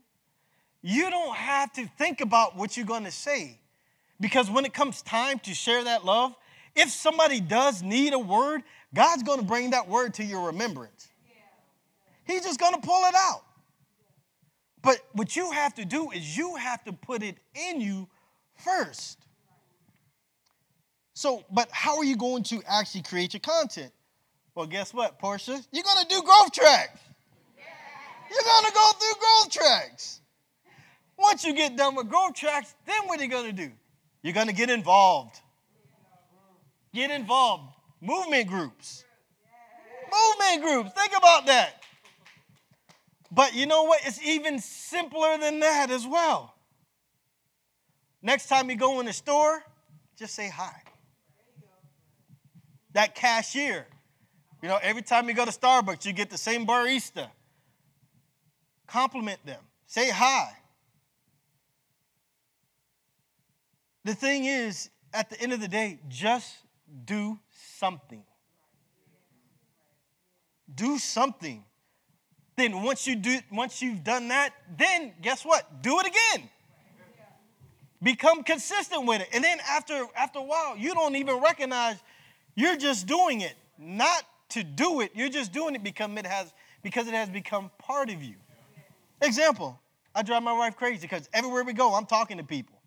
You 0.82 1.10
don't 1.10 1.36
have 1.36 1.72
to 1.74 1.86
think 1.98 2.20
about 2.20 2.56
what 2.56 2.76
you're 2.76 2.86
going 2.86 3.04
to 3.04 3.10
say. 3.10 3.58
Because 4.22 4.48
when 4.48 4.64
it 4.64 4.72
comes 4.72 5.02
time 5.02 5.40
to 5.40 5.52
share 5.52 5.82
that 5.82 6.04
love, 6.04 6.32
if 6.76 6.90
somebody 6.90 7.40
does 7.40 7.82
need 7.82 8.12
a 8.12 8.18
word, 8.18 8.62
God's 8.94 9.24
going 9.24 9.40
to 9.40 9.44
bring 9.44 9.70
that 9.70 9.88
word 9.88 10.14
to 10.14 10.24
your 10.24 10.46
remembrance. 10.46 11.08
He's 12.24 12.44
just 12.44 12.60
going 12.60 12.72
to 12.72 12.80
pull 12.80 13.04
it 13.08 13.14
out. 13.16 13.42
But 14.80 14.98
what 15.12 15.34
you 15.34 15.50
have 15.50 15.74
to 15.74 15.84
do 15.84 16.12
is 16.12 16.36
you 16.36 16.54
have 16.54 16.84
to 16.84 16.92
put 16.92 17.24
it 17.24 17.36
in 17.68 17.80
you 17.80 18.08
first. 18.64 19.18
So, 21.14 21.44
but 21.50 21.68
how 21.72 21.98
are 21.98 22.04
you 22.04 22.16
going 22.16 22.44
to 22.44 22.62
actually 22.68 23.02
create 23.02 23.34
your 23.34 23.40
content? 23.40 23.92
Well, 24.54 24.66
guess 24.66 24.94
what, 24.94 25.18
Portia? 25.18 25.60
You're 25.72 25.82
going 25.82 26.04
to 26.04 26.08
do 26.08 26.22
growth 26.22 26.52
tracks. 26.52 27.00
You're 28.30 28.44
going 28.44 28.66
to 28.66 28.72
go 28.72 28.90
through 28.92 29.20
growth 29.20 29.50
tracks. 29.50 30.20
Once 31.18 31.44
you 31.44 31.54
get 31.54 31.76
done 31.76 31.96
with 31.96 32.08
growth 32.08 32.34
tracks, 32.34 32.76
then 32.86 33.06
what 33.06 33.18
are 33.18 33.24
you 33.24 33.28
going 33.28 33.46
to 33.46 33.52
do? 33.52 33.72
You're 34.22 34.34
going 34.34 34.46
to 34.46 34.54
get 34.54 34.70
involved. 34.70 35.40
Get 36.94 37.10
involved. 37.10 37.64
Movement 38.00 38.48
groups. 38.48 39.04
Movement 40.12 40.62
groups. 40.62 40.92
Think 40.92 41.16
about 41.16 41.46
that. 41.46 41.82
But 43.30 43.54
you 43.54 43.66
know 43.66 43.84
what? 43.84 44.00
It's 44.04 44.22
even 44.22 44.58
simpler 44.58 45.38
than 45.38 45.60
that 45.60 45.90
as 45.90 46.06
well. 46.06 46.54
Next 48.20 48.46
time 48.48 48.70
you 48.70 48.76
go 48.76 49.00
in 49.00 49.06
the 49.06 49.12
store, 49.12 49.64
just 50.18 50.34
say 50.34 50.48
hi. 50.48 50.74
That 52.92 53.14
cashier. 53.14 53.86
You 54.62 54.68
know, 54.68 54.78
every 54.80 55.02
time 55.02 55.28
you 55.28 55.34
go 55.34 55.44
to 55.44 55.50
Starbucks, 55.50 56.04
you 56.04 56.12
get 56.12 56.30
the 56.30 56.38
same 56.38 56.66
barista. 56.66 57.28
Compliment 58.86 59.44
them. 59.44 59.60
Say 59.86 60.10
hi. 60.10 60.52
The 64.04 64.14
thing 64.14 64.44
is, 64.44 64.90
at 65.12 65.30
the 65.30 65.40
end 65.40 65.52
of 65.52 65.60
the 65.60 65.68
day, 65.68 66.00
just 66.08 66.54
do 67.04 67.38
something. 67.78 68.24
Do 70.74 70.98
something. 70.98 71.64
Then 72.56 72.82
once 72.82 73.06
you 73.06 73.16
do 73.16 73.38
once 73.50 73.80
you've 73.80 74.04
done 74.04 74.28
that, 74.28 74.50
then 74.76 75.12
guess 75.22 75.44
what? 75.44 75.82
Do 75.82 76.00
it 76.00 76.06
again. 76.06 76.48
Become 78.02 78.42
consistent 78.42 79.06
with 79.06 79.22
it. 79.22 79.28
And 79.32 79.42
then 79.42 79.58
after 79.68 80.06
after 80.16 80.40
a 80.40 80.42
while, 80.42 80.76
you 80.76 80.92
don't 80.94 81.16
even 81.16 81.40
recognize 81.40 81.96
you're 82.54 82.76
just 82.76 83.06
doing 83.06 83.40
it. 83.40 83.54
Not 83.78 84.24
to 84.50 84.62
do 84.62 85.00
it, 85.00 85.12
you're 85.14 85.30
just 85.30 85.52
doing 85.52 85.74
it 85.74 85.82
because 85.82 86.10
it 86.16 86.26
has 86.26 86.52
because 86.82 87.06
it 87.06 87.14
has 87.14 87.28
become 87.28 87.70
part 87.78 88.10
of 88.10 88.22
you. 88.22 88.34
Example, 89.20 89.80
I 90.14 90.22
drive 90.22 90.42
my 90.42 90.52
wife 90.52 90.76
crazy 90.76 91.02
because 91.02 91.28
everywhere 91.32 91.64
we 91.64 91.72
go, 91.72 91.94
I'm 91.94 92.06
talking 92.06 92.36
to 92.38 92.44
people. 92.44 92.81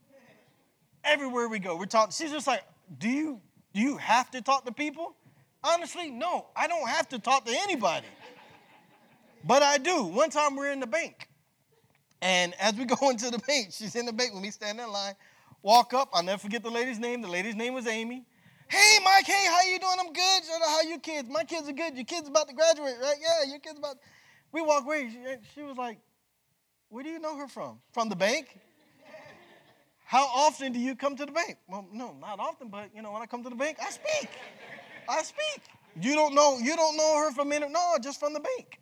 Everywhere 1.06 1.48
we 1.48 1.60
go, 1.60 1.78
we're 1.78 1.86
talking. 1.86 2.12
She's 2.12 2.32
just 2.32 2.48
like, 2.48 2.64
do 2.98 3.08
you 3.10 3.42
do 3.74 3.82
you 3.82 3.98
have 3.98 4.32
to 4.32 4.42
talk 4.42 4.66
to 4.66 4.72
people? 4.72 5.16
Honestly, 5.64 6.10
no, 6.10 6.48
I 6.56 6.68
don't 6.68 6.88
have 6.88 7.10
to 7.10 7.20
talk 7.20 7.46
to 7.46 7.52
anybody. 7.52 8.08
But 9.44 9.62
I 9.62 9.78
do. 9.78 10.04
One 10.04 10.30
time 10.30 10.56
we're 10.56 10.72
in 10.72 10.80
the 10.80 10.88
bank. 10.88 11.30
And 12.22 12.54
as 12.60 12.74
we 12.74 12.86
go 12.96 13.10
into 13.10 13.30
the 13.30 13.40
bank, 13.40 13.68
she's 13.72 13.96
in 13.96 14.06
the 14.06 14.14
bank 14.14 14.34
with 14.34 14.42
me 14.42 14.52
standing 14.52 14.86
in 14.86 14.92
line. 14.92 15.14
Walk 15.62 15.94
up, 15.94 16.10
I'll 16.14 16.24
never 16.24 16.40
forget 16.40 16.64
the 16.64 16.70
lady's 16.70 17.00
name. 17.00 17.22
The 17.22 17.28
lady's 17.28 17.56
name 17.56 17.74
was 17.74 17.88
Amy. 17.88 18.26
Hey, 18.68 18.98
Mike, 19.04 19.26
hey, 19.26 19.46
how 19.48 19.62
you 19.64 19.80
doing? 19.80 19.96
I'm 20.00 20.14
good. 20.14 20.42
How 20.64 20.82
you 20.82 21.00
kids? 21.00 21.30
My 21.30 21.44
kids 21.44 21.70
are 21.70 21.74
good. 21.74 21.96
Your 21.96 22.06
kids 22.06 22.28
about 22.28 22.48
to 22.48 22.56
graduate, 22.56 22.96
right? 23.02 23.16
Yeah, 23.22 23.50
your 23.50 23.60
kids 23.60 23.78
about. 23.78 23.98
We 24.52 24.62
walk 24.62 24.86
away. 24.86 25.10
She, 25.12 25.20
she 25.54 25.62
was 25.64 25.78
like, 25.78 26.00
where 26.90 27.04
do 27.04 27.10
you 27.10 27.20
know 27.20 27.38
her 27.38 27.48
from? 27.48 27.80
From 27.94 28.10
the 28.10 28.16
bank? 28.16 28.60
How 30.06 30.26
often 30.26 30.72
do 30.72 30.80
you 30.80 30.96
come 30.96 31.16
to 31.16 31.26
the 31.26 31.32
bank? 31.32 31.58
Well, 31.68 31.88
no, 31.92 32.16
not 32.22 32.40
often, 32.40 32.70
but 32.70 32.90
you 32.96 33.02
know, 33.02 33.12
when 33.12 33.24
I 33.24 33.26
come 33.26 33.44
to 33.44 33.50
the 33.50 33.56
bank, 33.56 33.78
I 33.82 33.90
speak. 33.90 34.30
I 35.10 35.24
speak. 35.24 35.64
You 36.00 36.14
don't 36.14 36.36
know, 36.36 36.60
you 36.60 36.76
don't 36.76 36.96
know 36.96 37.18
her 37.18 37.32
from 37.32 37.52
any, 37.52 37.68
no, 37.68 37.96
just 38.02 38.20
from 38.20 38.34
the 38.34 38.40
bank. 38.40 38.80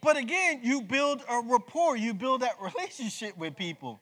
But 0.00 0.16
again, 0.16 0.60
you 0.62 0.82
build 0.82 1.22
a 1.28 1.40
rapport, 1.40 1.96
you 1.96 2.14
build 2.14 2.42
that 2.42 2.60
relationship 2.60 3.36
with 3.36 3.56
people. 3.56 4.00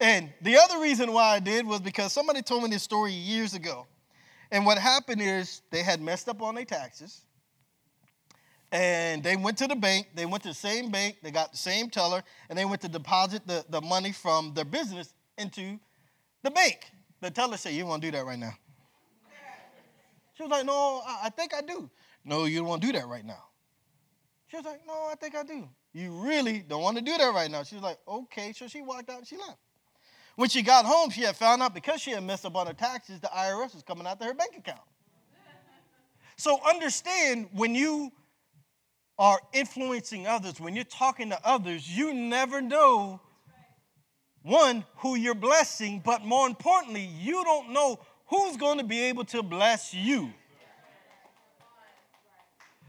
And 0.00 0.32
the 0.40 0.56
other 0.56 0.80
reason 0.80 1.12
why 1.12 1.36
I 1.36 1.38
did 1.38 1.66
was 1.66 1.80
because 1.80 2.12
somebody 2.12 2.42
told 2.42 2.64
me 2.64 2.70
this 2.70 2.82
story 2.82 3.12
years 3.12 3.54
ago. 3.54 3.86
And 4.50 4.66
what 4.66 4.78
happened 4.78 5.20
is 5.20 5.62
they 5.70 5.82
had 5.82 6.00
messed 6.00 6.28
up 6.28 6.42
on 6.42 6.54
their 6.56 6.64
taxes 6.64 7.22
and 8.74 9.22
they 9.22 9.36
went 9.36 9.56
to 9.58 9.68
the 9.68 9.76
bank. 9.76 10.08
They 10.16 10.26
went 10.26 10.42
to 10.42 10.48
the 10.48 10.54
same 10.54 10.90
bank. 10.90 11.18
They 11.22 11.30
got 11.30 11.52
the 11.52 11.56
same 11.56 11.88
teller, 11.88 12.24
and 12.50 12.58
they 12.58 12.64
went 12.64 12.80
to 12.82 12.88
deposit 12.88 13.46
the, 13.46 13.64
the 13.68 13.80
money 13.80 14.10
from 14.10 14.52
their 14.52 14.64
business 14.64 15.14
into 15.38 15.78
the 16.42 16.50
bank. 16.50 16.90
The 17.20 17.30
teller 17.30 17.56
said, 17.56 17.72
"You 17.72 17.86
want 17.86 18.02
to 18.02 18.08
do 18.10 18.16
that 18.18 18.26
right 18.26 18.38
now." 18.38 18.52
She 20.36 20.42
was 20.42 20.50
like, 20.50 20.66
"No, 20.66 21.02
I, 21.06 21.26
I 21.26 21.30
think 21.30 21.54
I 21.54 21.60
do." 21.60 21.88
No, 22.24 22.46
you 22.46 22.58
don't 22.58 22.66
want 22.66 22.82
to 22.82 22.88
do 22.88 22.98
that 22.98 23.06
right 23.06 23.24
now. 23.24 23.44
She 24.48 24.56
was 24.56 24.66
like, 24.66 24.80
"No, 24.84 25.08
I 25.08 25.14
think 25.20 25.36
I 25.36 25.44
do." 25.44 25.68
You 25.92 26.10
really 26.10 26.58
don't 26.58 26.82
want 26.82 26.96
to 26.96 27.02
do 27.02 27.16
that 27.16 27.32
right 27.32 27.50
now. 27.50 27.62
She 27.62 27.76
was 27.76 27.84
like, 27.84 27.98
"Okay." 28.08 28.52
So 28.52 28.66
she 28.66 28.82
walked 28.82 29.08
out 29.08 29.18
and 29.18 29.26
she 29.26 29.36
left. 29.36 29.58
When 30.34 30.48
she 30.48 30.62
got 30.62 30.84
home, 30.84 31.10
she 31.10 31.20
had 31.20 31.36
found 31.36 31.62
out 31.62 31.74
because 31.74 32.00
she 32.00 32.10
had 32.10 32.24
messed 32.24 32.44
up 32.44 32.56
on 32.56 32.66
her 32.66 32.72
taxes, 32.72 33.20
the 33.20 33.28
IRS 33.28 33.72
was 33.72 33.84
coming 33.84 34.04
out 34.04 34.18
to 34.18 34.26
her 34.26 34.34
bank 34.34 34.56
account. 34.58 34.80
So 36.36 36.58
understand 36.68 37.48
when 37.52 37.76
you 37.76 38.10
are 39.18 39.40
influencing 39.52 40.26
others, 40.26 40.60
when 40.60 40.74
you're 40.74 40.84
talking 40.84 41.30
to 41.30 41.38
others, 41.44 41.88
you 41.88 42.12
never 42.12 42.60
know 42.60 43.20
one, 44.42 44.84
who 44.96 45.16
you're 45.16 45.34
blessing, 45.34 46.02
but 46.04 46.22
more 46.22 46.46
importantly, 46.46 47.08
you 47.18 47.42
don't 47.44 47.72
know 47.72 47.98
who's 48.26 48.58
going 48.58 48.76
to 48.78 48.84
be 48.84 49.04
able 49.04 49.24
to 49.24 49.42
bless 49.42 49.94
you. 49.94 50.30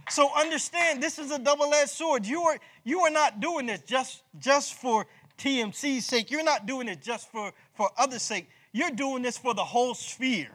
So 0.10 0.30
understand 0.36 1.02
this 1.02 1.18
is 1.18 1.32
a 1.32 1.40
double-edged 1.40 1.90
sword. 1.90 2.26
You 2.26 2.42
are 2.44 2.58
you 2.84 3.00
are 3.00 3.10
not 3.10 3.40
doing 3.40 3.66
this 3.66 3.82
just 3.82 4.22
just 4.38 4.76
for 4.76 5.08
TMC's 5.38 6.06
sake. 6.06 6.30
You're 6.30 6.44
not 6.44 6.66
doing 6.66 6.88
it 6.88 7.02
just 7.02 7.32
for 7.32 7.52
for 7.74 7.90
others' 7.98 8.22
sake. 8.22 8.48
You're 8.72 8.92
doing 8.92 9.24
this 9.24 9.38
for 9.38 9.54
the 9.54 9.64
whole 9.64 9.96
sphere. 9.96 10.52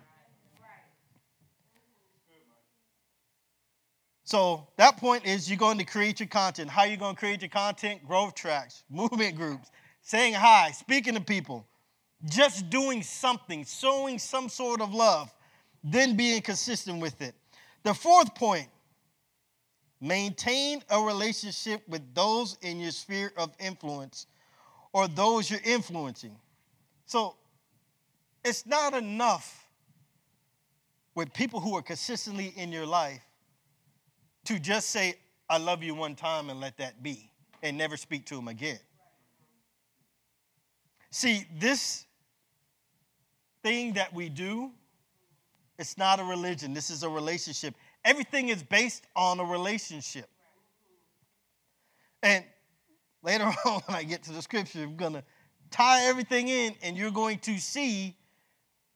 So 4.30 4.68
that 4.76 4.96
point 4.96 5.26
is 5.26 5.50
you're 5.50 5.58
going 5.58 5.78
to 5.78 5.84
create 5.84 6.20
your 6.20 6.28
content. 6.28 6.70
How 6.70 6.82
are 6.82 6.86
you 6.86 6.96
going 6.96 7.16
to 7.16 7.18
create 7.18 7.42
your 7.42 7.48
content? 7.48 8.06
Growth 8.06 8.36
tracks, 8.36 8.84
movement 8.88 9.34
groups, 9.34 9.72
saying 10.02 10.34
hi, 10.34 10.70
speaking 10.70 11.14
to 11.14 11.20
people, 11.20 11.66
just 12.26 12.70
doing 12.70 13.02
something, 13.02 13.64
showing 13.64 14.20
some 14.20 14.48
sort 14.48 14.82
of 14.82 14.94
love, 14.94 15.34
then 15.82 16.16
being 16.16 16.42
consistent 16.42 17.00
with 17.00 17.20
it. 17.20 17.34
The 17.82 17.92
fourth 17.92 18.32
point, 18.36 18.68
maintain 20.00 20.80
a 20.90 21.00
relationship 21.00 21.82
with 21.88 22.14
those 22.14 22.56
in 22.62 22.78
your 22.78 22.92
sphere 22.92 23.32
of 23.36 23.52
influence 23.58 24.28
or 24.92 25.08
those 25.08 25.50
you're 25.50 25.58
influencing. 25.64 26.36
So 27.04 27.34
it's 28.44 28.64
not 28.64 28.94
enough 28.94 29.66
with 31.16 31.32
people 31.34 31.58
who 31.58 31.76
are 31.76 31.82
consistently 31.82 32.54
in 32.56 32.70
your 32.70 32.86
life 32.86 33.22
to 34.50 34.58
just 34.58 34.90
say, 34.90 35.14
I 35.48 35.58
love 35.58 35.84
you 35.84 35.94
one 35.94 36.16
time 36.16 36.50
and 36.50 36.58
let 36.58 36.76
that 36.78 37.04
be 37.04 37.30
and 37.62 37.78
never 37.78 37.96
speak 37.96 38.26
to 38.26 38.36
him 38.36 38.48
again. 38.48 38.80
See, 41.12 41.44
this 41.56 42.04
thing 43.62 43.92
that 43.92 44.12
we 44.12 44.28
do, 44.28 44.72
it's 45.78 45.96
not 45.96 46.18
a 46.18 46.24
religion, 46.24 46.74
this 46.74 46.90
is 46.90 47.04
a 47.04 47.08
relationship. 47.08 47.76
Everything 48.04 48.48
is 48.48 48.60
based 48.64 49.04
on 49.14 49.38
a 49.38 49.44
relationship. 49.44 50.28
And 52.20 52.44
later 53.22 53.44
on, 53.64 53.82
when 53.86 53.96
I 53.96 54.02
get 54.02 54.24
to 54.24 54.32
the 54.32 54.42
scripture, 54.42 54.82
I'm 54.82 54.96
going 54.96 55.12
to 55.12 55.22
tie 55.70 56.06
everything 56.06 56.48
in, 56.48 56.74
and 56.82 56.96
you're 56.96 57.12
going 57.12 57.38
to 57.40 57.56
see 57.58 58.16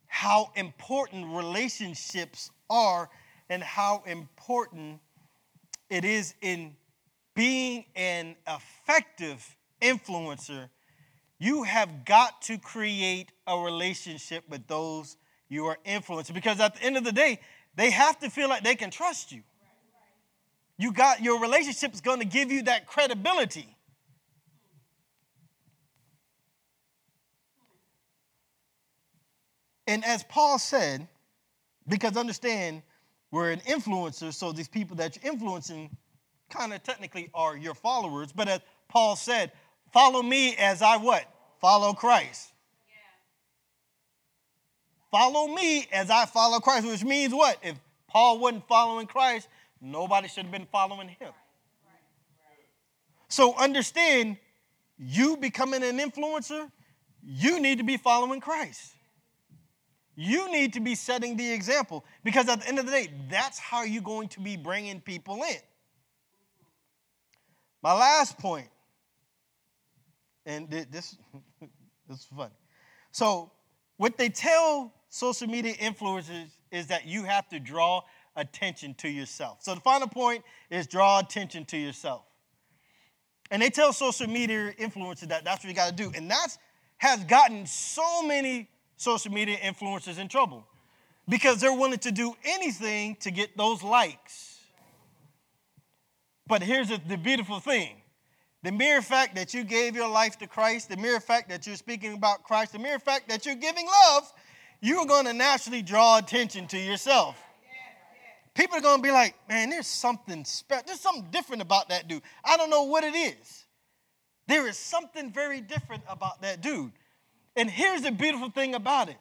how 0.09 0.51
important 0.57 1.29
relationships 1.29 2.51
are 2.69 3.09
and 3.49 3.63
how 3.63 4.03
important 4.05 4.99
it 5.95 6.05
is 6.05 6.35
in 6.41 6.75
being 7.37 7.85
an 7.95 8.35
effective 8.49 9.57
influencer, 9.81 10.69
you 11.39 11.63
have 11.63 12.05
got 12.05 12.43
to 12.43 12.59
create 12.59 13.31
a 13.47 13.57
relationship 13.57 14.43
with 14.49 14.67
those 14.67 15.17
you 15.49 15.67
are 15.67 15.79
influencing 15.85 16.35
because 16.35 16.59
at 16.59 16.75
the 16.75 16.83
end 16.83 16.97
of 16.97 17.05
the 17.05 17.13
day, 17.13 17.39
they 17.77 17.91
have 17.91 18.19
to 18.21 18.29
feel 18.29 18.49
like 18.49 18.65
they 18.65 18.75
can 18.75 18.91
trust 18.91 19.31
you. 19.31 19.43
You 20.79 20.93
got 20.93 21.23
your 21.23 21.41
relationship 21.41 21.95
is 21.95 22.01
going 22.01 22.19
to 22.19 22.27
give 22.27 22.51
you 22.51 22.65
that 22.65 22.89
credibility. 22.89 23.77
And 29.87 30.05
as 30.05 30.25
Paul 30.25 30.59
said, 30.59 31.07
because 31.87 32.17
understand 32.17 32.83
we're 33.35 33.51
an 33.51 33.59
influencer, 33.67 34.33
so 34.33 34.53
these 34.53 34.69
people 34.69 34.95
that 34.95 35.17
you're 35.17 35.33
influencing 35.33 35.91
kind 36.51 36.73
of 36.73 36.85
technically 36.85 37.31
are 37.35 37.57
your 37.57 37.75
followers, 37.75 38.33
but 38.33 38.47
as 38.47 38.61
Paul 38.89 39.17
said, 39.17 39.51
follow 39.93 40.23
me 40.23 40.55
as 40.55 40.83
I 40.83 40.99
what? 40.99 41.25
Follow 41.61 41.95
Christ. 41.95 42.53
Follow 45.11 45.49
me 45.49 45.89
as 45.93 46.11
I 46.11 46.27
follow 46.27 46.61
Christ, 46.61 46.87
which 46.87 47.03
means 47.03 47.35
what? 47.35 47.59
If 47.61 47.75
Paul 48.09 48.39
wasn't 48.39 48.69
following 48.69 49.09
Christ, 49.09 49.49
nobody 49.81 50.29
should 50.29 50.45
have 50.45 50.53
been 50.53 50.69
following 50.71 51.09
him. 51.09 51.33
So 53.27 53.57
understand, 53.57 54.37
you 54.97 55.37
becoming 55.37 55.83
an 55.83 55.99
influencer, 55.99 56.71
you 57.21 57.59
need 57.59 57.79
to 57.79 57.85
be 57.85 57.97
following 57.97 58.41
Christ. 58.41 58.94
You 60.17 60.51
need 60.53 60.73
to 60.75 60.81
be 60.81 60.95
setting 60.95 61.37
the 61.37 61.53
example 61.53 62.05
because 62.23 62.49
at 62.49 62.61
the 62.61 62.69
end 62.69 62.79
of 62.79 62.87
the 62.87 62.93
day, 62.93 63.11
that's 63.29 63.59
how 63.59 63.83
you're 63.83 64.03
going 64.03 64.29
to 64.29 64.41
be 64.41 64.57
bringing 64.57 65.01
people 65.01 65.43
in. 65.43 65.57
My 67.83 67.93
last 67.93 68.39
point, 68.39 68.69
and 70.47 70.71
this, 70.71 70.89
this 72.09 72.21
is 72.21 72.29
fun. 72.37 72.51
So, 73.13 73.51
what 73.97 74.17
they 74.17 74.29
tell 74.29 74.93
social 75.09 75.47
media 75.49 75.75
influencers 75.75 76.49
is 76.71 76.89
that 76.89 77.07
you 77.07 77.25
have 77.25 77.49
to 77.49 77.61
draw 77.61 78.03
attention 78.37 78.95
to 78.95 79.09
yourself. 79.09 79.59
So 79.61 79.75
the 79.75 79.81
final 79.81 80.09
point 80.09 80.43
is 80.71 80.87
draw 80.87 81.21
attention 81.21 81.65
to 81.67 81.77
yourself. 81.77 82.23
And 83.51 83.63
they 83.63 83.71
tell 83.71 83.93
social 83.93 84.27
media 84.27 84.73
influencers 84.81 85.29
that 85.29 85.45
that's 85.45 85.63
what 85.63 85.69
you 85.69 85.75
got 85.75 85.91
to 85.91 85.95
do. 85.95 86.11
And 86.15 86.31
that 86.31 86.49
has 86.99 87.23
gotten 87.25 87.67
so 87.67 88.27
many 88.27 88.69
social 89.05 89.33
media 89.33 89.57
influencers 89.59 90.19
in 90.19 90.29
trouble 90.29 90.67
because 91.29 91.61
they're 91.61 91.77
willing 91.77 91.99
to 91.99 92.13
do 92.13 92.35
anything 92.45 93.17
to 93.21 93.31
get 93.31 93.57
those 93.57 93.83
likes. 93.83 94.59
But 96.47 96.63
here's 96.63 96.89
the 96.89 97.17
beautiful 97.17 97.61
thing 97.61 97.97
the 98.63 98.73
mere 98.73 99.03
fact 99.03 99.35
that 99.37 99.55
you 99.55 99.63
gave 99.63 99.95
your 99.95 100.09
life 100.09 100.39
to 100.39 100.47
Christ, 100.47 100.89
the 100.89 100.97
mere 100.97 101.21
fact 101.21 101.51
that 101.51 101.67
you're 101.67 101.77
speaking 101.77 102.15
about 102.15 102.43
Christ, 102.43 102.73
the 102.73 102.79
mere 102.79 102.99
fact 102.99 103.29
that 103.29 103.47
you're 103.47 103.55
giving 103.55 103.87
love 103.87 104.33
you're 104.85 105.07
going 105.07 105.25
to 105.25 105.33
naturally 105.33 105.81
draw 105.81 106.19
attention 106.19 106.67
to 106.67 106.79
yourself. 106.79 107.43
People 108.55 108.77
are 108.77 108.83
going 108.83 108.99
to 108.99 109.03
be 109.03 109.11
like, 109.11 109.35
man, 109.49 109.71
there's 109.71 109.87
something 109.87 110.45
special. 110.45 110.85
There's 110.87 111.01
something 111.01 111.27
different 111.31 111.63
about 111.63 111.89
that 111.89 112.07
dude. 112.07 112.23
I 112.45 112.59
don't 112.59 112.69
know 112.69 112.85
what 112.85 113.03
it 113.03 113.17
is. 113.17 113.65
There 114.47 114.69
is 114.69 114.77
something 114.77 115.33
very 115.33 115.63
different 115.63 116.03
about 116.07 116.43
that 116.43 116.61
dude. 116.61 116.93
And 117.57 117.71
here's 117.71 118.03
the 118.03 118.11
beautiful 118.11 118.51
thing 118.51 118.75
about 118.75 119.09
it 119.09 119.17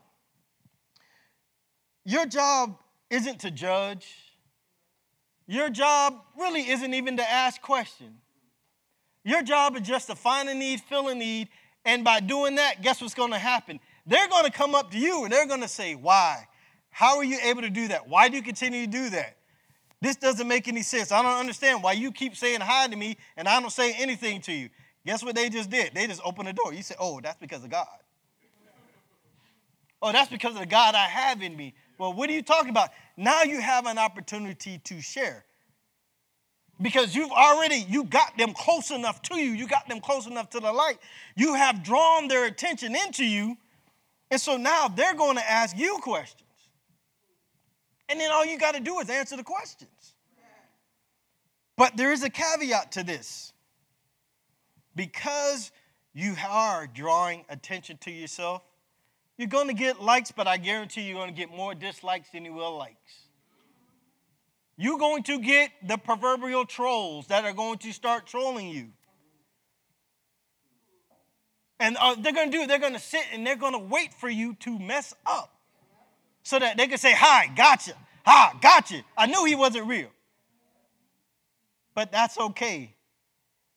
your 2.05 2.25
job 2.25 2.77
isn't 3.09 3.39
to 3.41 3.51
judge, 3.51 4.07
your 5.47 5.69
job 5.69 6.15
really 6.37 6.69
isn't 6.69 6.93
even 6.93 7.17
to 7.17 7.29
ask 7.29 7.61
questions. 7.61 8.19
Your 9.25 9.41
job 9.41 9.77
is 9.77 9.83
just 9.83 10.07
to 10.07 10.15
find 10.15 10.49
a 10.49 10.53
need, 10.53 10.81
fill 10.81 11.07
a 11.07 11.15
need, 11.15 11.47
and 11.85 12.03
by 12.03 12.19
doing 12.19 12.55
that, 12.55 12.81
guess 12.81 13.01
what's 13.01 13.13
going 13.13 13.31
to 13.31 13.37
happen? 13.37 13.79
They're 14.05 14.27
going 14.27 14.45
to 14.45 14.51
come 14.51 14.75
up 14.75 14.91
to 14.91 14.97
you 14.97 15.23
and 15.23 15.31
they're 15.31 15.47
going 15.47 15.61
to 15.61 15.67
say, 15.67 15.95
Why? 15.95 16.47
How 16.89 17.17
are 17.17 17.23
you 17.23 17.39
able 17.43 17.61
to 17.61 17.69
do 17.69 17.87
that? 17.87 18.07
Why 18.07 18.29
do 18.29 18.35
you 18.35 18.43
continue 18.43 18.85
to 18.85 18.91
do 18.91 19.09
that? 19.11 19.37
This 19.99 20.15
doesn't 20.15 20.47
make 20.47 20.67
any 20.67 20.83
sense. 20.83 21.11
I 21.11 21.23
don't 21.23 21.39
understand 21.39 21.81
why 21.81 21.93
you 21.93 22.11
keep 22.11 22.35
saying 22.35 22.59
hi 22.61 22.87
to 22.87 22.95
me 22.95 23.17
and 23.37 23.47
I 23.47 23.59
don't 23.59 23.71
say 23.71 23.93
anything 23.97 24.41
to 24.41 24.51
you. 24.51 24.69
Guess 25.05 25.23
what 25.23 25.35
they 25.35 25.49
just 25.49 25.69
did? 25.69 25.93
They 25.93 26.05
just 26.07 26.21
opened 26.23 26.49
the 26.49 26.53
door. 26.53 26.73
You 26.73 26.83
say, 26.83 26.95
Oh, 26.99 27.19
that's 27.21 27.39
because 27.39 27.63
of 27.63 27.69
God. 27.69 27.87
Oh, 30.03 30.11
that's 30.11 30.29
because 30.29 30.53
of 30.53 30.59
the 30.59 30.67
God 30.67 30.93
I 30.93 31.05
have 31.05 31.41
in 31.41 31.55
me. 31.57 31.73
Well, 31.97 32.13
what 32.13 32.29
are 32.29 32.33
you 32.33 32.43
talking 32.43 32.69
about? 32.69 32.89
Now 33.17 33.41
you 33.41 33.59
have 33.59 33.87
an 33.87 33.97
opportunity 33.97 34.79
to 34.83 35.01
share 35.01 35.45
because 36.81 37.15
you've 37.15 37.31
already 37.31 37.85
you 37.89 38.03
got 38.03 38.37
them 38.37 38.53
close 38.53 38.91
enough 38.91 39.21
to 39.21 39.37
you 39.37 39.51
you 39.51 39.67
got 39.67 39.87
them 39.87 39.99
close 40.01 40.25
enough 40.25 40.49
to 40.49 40.59
the 40.59 40.73
light 40.73 40.97
you 41.35 41.53
have 41.53 41.83
drawn 41.83 42.27
their 42.27 42.45
attention 42.45 42.95
into 42.95 43.23
you 43.23 43.55
and 44.33 44.41
so 44.41 44.57
now 44.57 44.87
they're 44.87 45.13
going 45.13 45.37
to 45.37 45.47
ask 45.47 45.77
you 45.77 45.99
questions. 46.01 46.49
And 48.09 48.19
then 48.19 48.31
all 48.31 48.43
you 48.43 48.57
got 48.57 48.73
to 48.73 48.79
do 48.79 48.97
is 48.97 49.07
answer 49.07 49.37
the 49.37 49.43
questions. 49.43 50.15
But 51.77 51.95
there 51.97 52.11
is 52.11 52.23
a 52.23 52.31
caveat 52.31 52.93
to 52.93 53.03
this. 53.03 53.53
Because 54.95 55.71
you 56.15 56.33
are 56.49 56.87
drawing 56.87 57.45
attention 57.47 57.97
to 58.01 58.11
yourself, 58.11 58.63
you're 59.37 59.47
going 59.47 59.67
to 59.67 59.73
get 59.73 60.01
likes, 60.01 60.31
but 60.31 60.47
I 60.47 60.57
guarantee 60.57 61.01
you're 61.01 61.17
going 61.17 61.29
to 61.29 61.35
get 61.35 61.49
more 61.49 61.73
dislikes 61.73 62.29
than 62.31 62.45
you 62.45 62.53
will 62.53 62.77
likes. 62.77 63.23
You're 64.77 64.97
going 64.97 65.23
to 65.23 65.39
get 65.39 65.71
the 65.87 65.97
proverbial 65.97 66.65
trolls 66.65 67.27
that 67.27 67.45
are 67.45 67.53
going 67.53 67.77
to 67.79 67.91
start 67.91 68.25
trolling 68.25 68.69
you. 68.69 68.89
And 71.79 71.97
uh, 71.99 72.15
they're 72.15 72.33
going 72.33 72.51
to 72.51 72.57
do, 72.57 72.67
they're 72.67 72.79
going 72.79 72.93
to 72.93 72.99
sit 72.99 73.23
and 73.33 73.45
they're 73.45 73.55
going 73.55 73.73
to 73.73 73.79
wait 73.79 74.13
for 74.13 74.29
you 74.29 74.55
to 74.61 74.79
mess 74.79 75.13
up 75.25 75.53
so 76.43 76.59
that 76.59 76.77
they 76.77 76.87
can 76.87 76.97
say, 76.97 77.13
Hi, 77.13 77.47
gotcha. 77.55 77.93
Hi, 78.25 78.53
gotcha. 78.61 79.03
I 79.17 79.25
knew 79.25 79.43
he 79.45 79.55
wasn't 79.55 79.87
real. 79.87 80.09
But 81.93 82.11
that's 82.11 82.39
okay. 82.39 82.95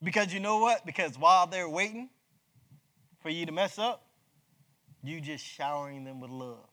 Because 0.02 0.32
you 0.32 0.40
know 0.40 0.58
what? 0.58 0.86
Because 0.86 1.18
while 1.18 1.46
they're 1.46 1.68
waiting 1.68 2.08
for 3.20 3.28
you 3.28 3.44
to 3.46 3.52
mess 3.52 3.78
up, 3.78 4.05
you 5.08 5.20
just 5.20 5.44
showering 5.44 6.04
them 6.04 6.20
with 6.20 6.30
love. 6.30 6.66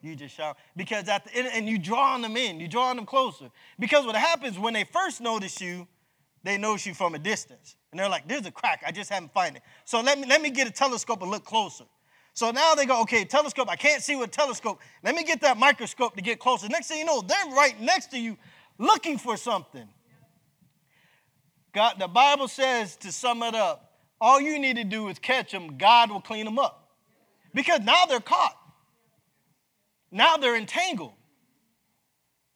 You 0.00 0.14
just 0.14 0.34
shower. 0.34 0.54
Because 0.76 1.08
at 1.08 1.24
the 1.24 1.34
end, 1.34 1.48
and 1.52 1.68
you 1.68 1.78
drawing 1.78 2.22
them 2.22 2.36
in, 2.36 2.60
you 2.60 2.68
drawing 2.68 2.96
them 2.96 3.06
closer. 3.06 3.50
Because 3.78 4.06
what 4.06 4.14
happens 4.14 4.58
when 4.58 4.74
they 4.74 4.84
first 4.84 5.20
notice 5.20 5.60
you, 5.60 5.88
they 6.44 6.56
notice 6.56 6.86
you 6.86 6.94
from 6.94 7.14
a 7.14 7.18
distance. 7.18 7.76
And 7.90 7.98
they're 7.98 8.08
like, 8.08 8.28
there's 8.28 8.46
a 8.46 8.50
crack. 8.50 8.82
I 8.86 8.92
just 8.92 9.10
haven't 9.10 9.32
found 9.34 9.56
it. 9.56 9.62
So 9.84 10.00
let 10.00 10.18
me, 10.18 10.26
let 10.28 10.40
me 10.40 10.50
get 10.50 10.68
a 10.68 10.70
telescope 10.70 11.20
and 11.22 11.30
look 11.30 11.44
closer. 11.44 11.84
So 12.32 12.52
now 12.52 12.76
they 12.76 12.86
go, 12.86 13.02
okay, 13.02 13.24
telescope, 13.24 13.68
I 13.68 13.74
can't 13.74 14.00
see 14.00 14.14
with 14.14 14.30
telescope. 14.30 14.80
Let 15.02 15.16
me 15.16 15.24
get 15.24 15.40
that 15.40 15.56
microscope 15.58 16.14
to 16.14 16.22
get 16.22 16.38
closer. 16.38 16.68
Next 16.68 16.86
thing 16.86 16.98
you 16.98 17.04
know, 17.04 17.20
they're 17.20 17.52
right 17.52 17.74
next 17.80 18.12
to 18.12 18.18
you 18.18 18.36
looking 18.78 19.18
for 19.18 19.36
something. 19.36 19.88
God, 21.74 21.96
the 21.98 22.06
Bible 22.06 22.46
says, 22.46 22.96
to 22.98 23.10
sum 23.10 23.42
it 23.42 23.56
up, 23.56 23.92
all 24.20 24.40
you 24.40 24.58
need 24.58 24.76
to 24.76 24.84
do 24.84 25.08
is 25.08 25.18
catch 25.18 25.50
them, 25.50 25.76
God 25.76 26.10
will 26.10 26.20
clean 26.20 26.44
them 26.44 26.58
up. 26.58 26.77
Because 27.58 27.80
now 27.80 28.04
they're 28.06 28.20
caught. 28.20 28.56
Now 30.12 30.36
they're 30.36 30.54
entangled. 30.54 31.14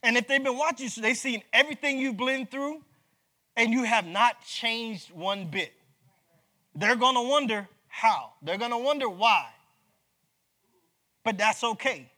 And 0.04 0.16
if 0.16 0.28
they've 0.28 0.42
been 0.42 0.56
watching 0.56 0.88
they've 1.02 1.16
seen 1.16 1.42
everything 1.52 1.98
you've 1.98 2.16
been 2.16 2.46
through, 2.46 2.84
and 3.56 3.72
you 3.72 3.82
have 3.82 4.06
not 4.06 4.44
changed 4.46 5.10
one 5.10 5.46
bit. 5.46 5.72
They're 6.76 6.94
to 7.16 7.28
wonder 7.28 7.68
how. 7.88 8.34
They're 8.42 8.58
to 8.70 8.78
wonder 8.78 9.08
why. 9.08 9.48
But 11.24 11.36
that's 11.36 11.64
okay. 11.64 12.08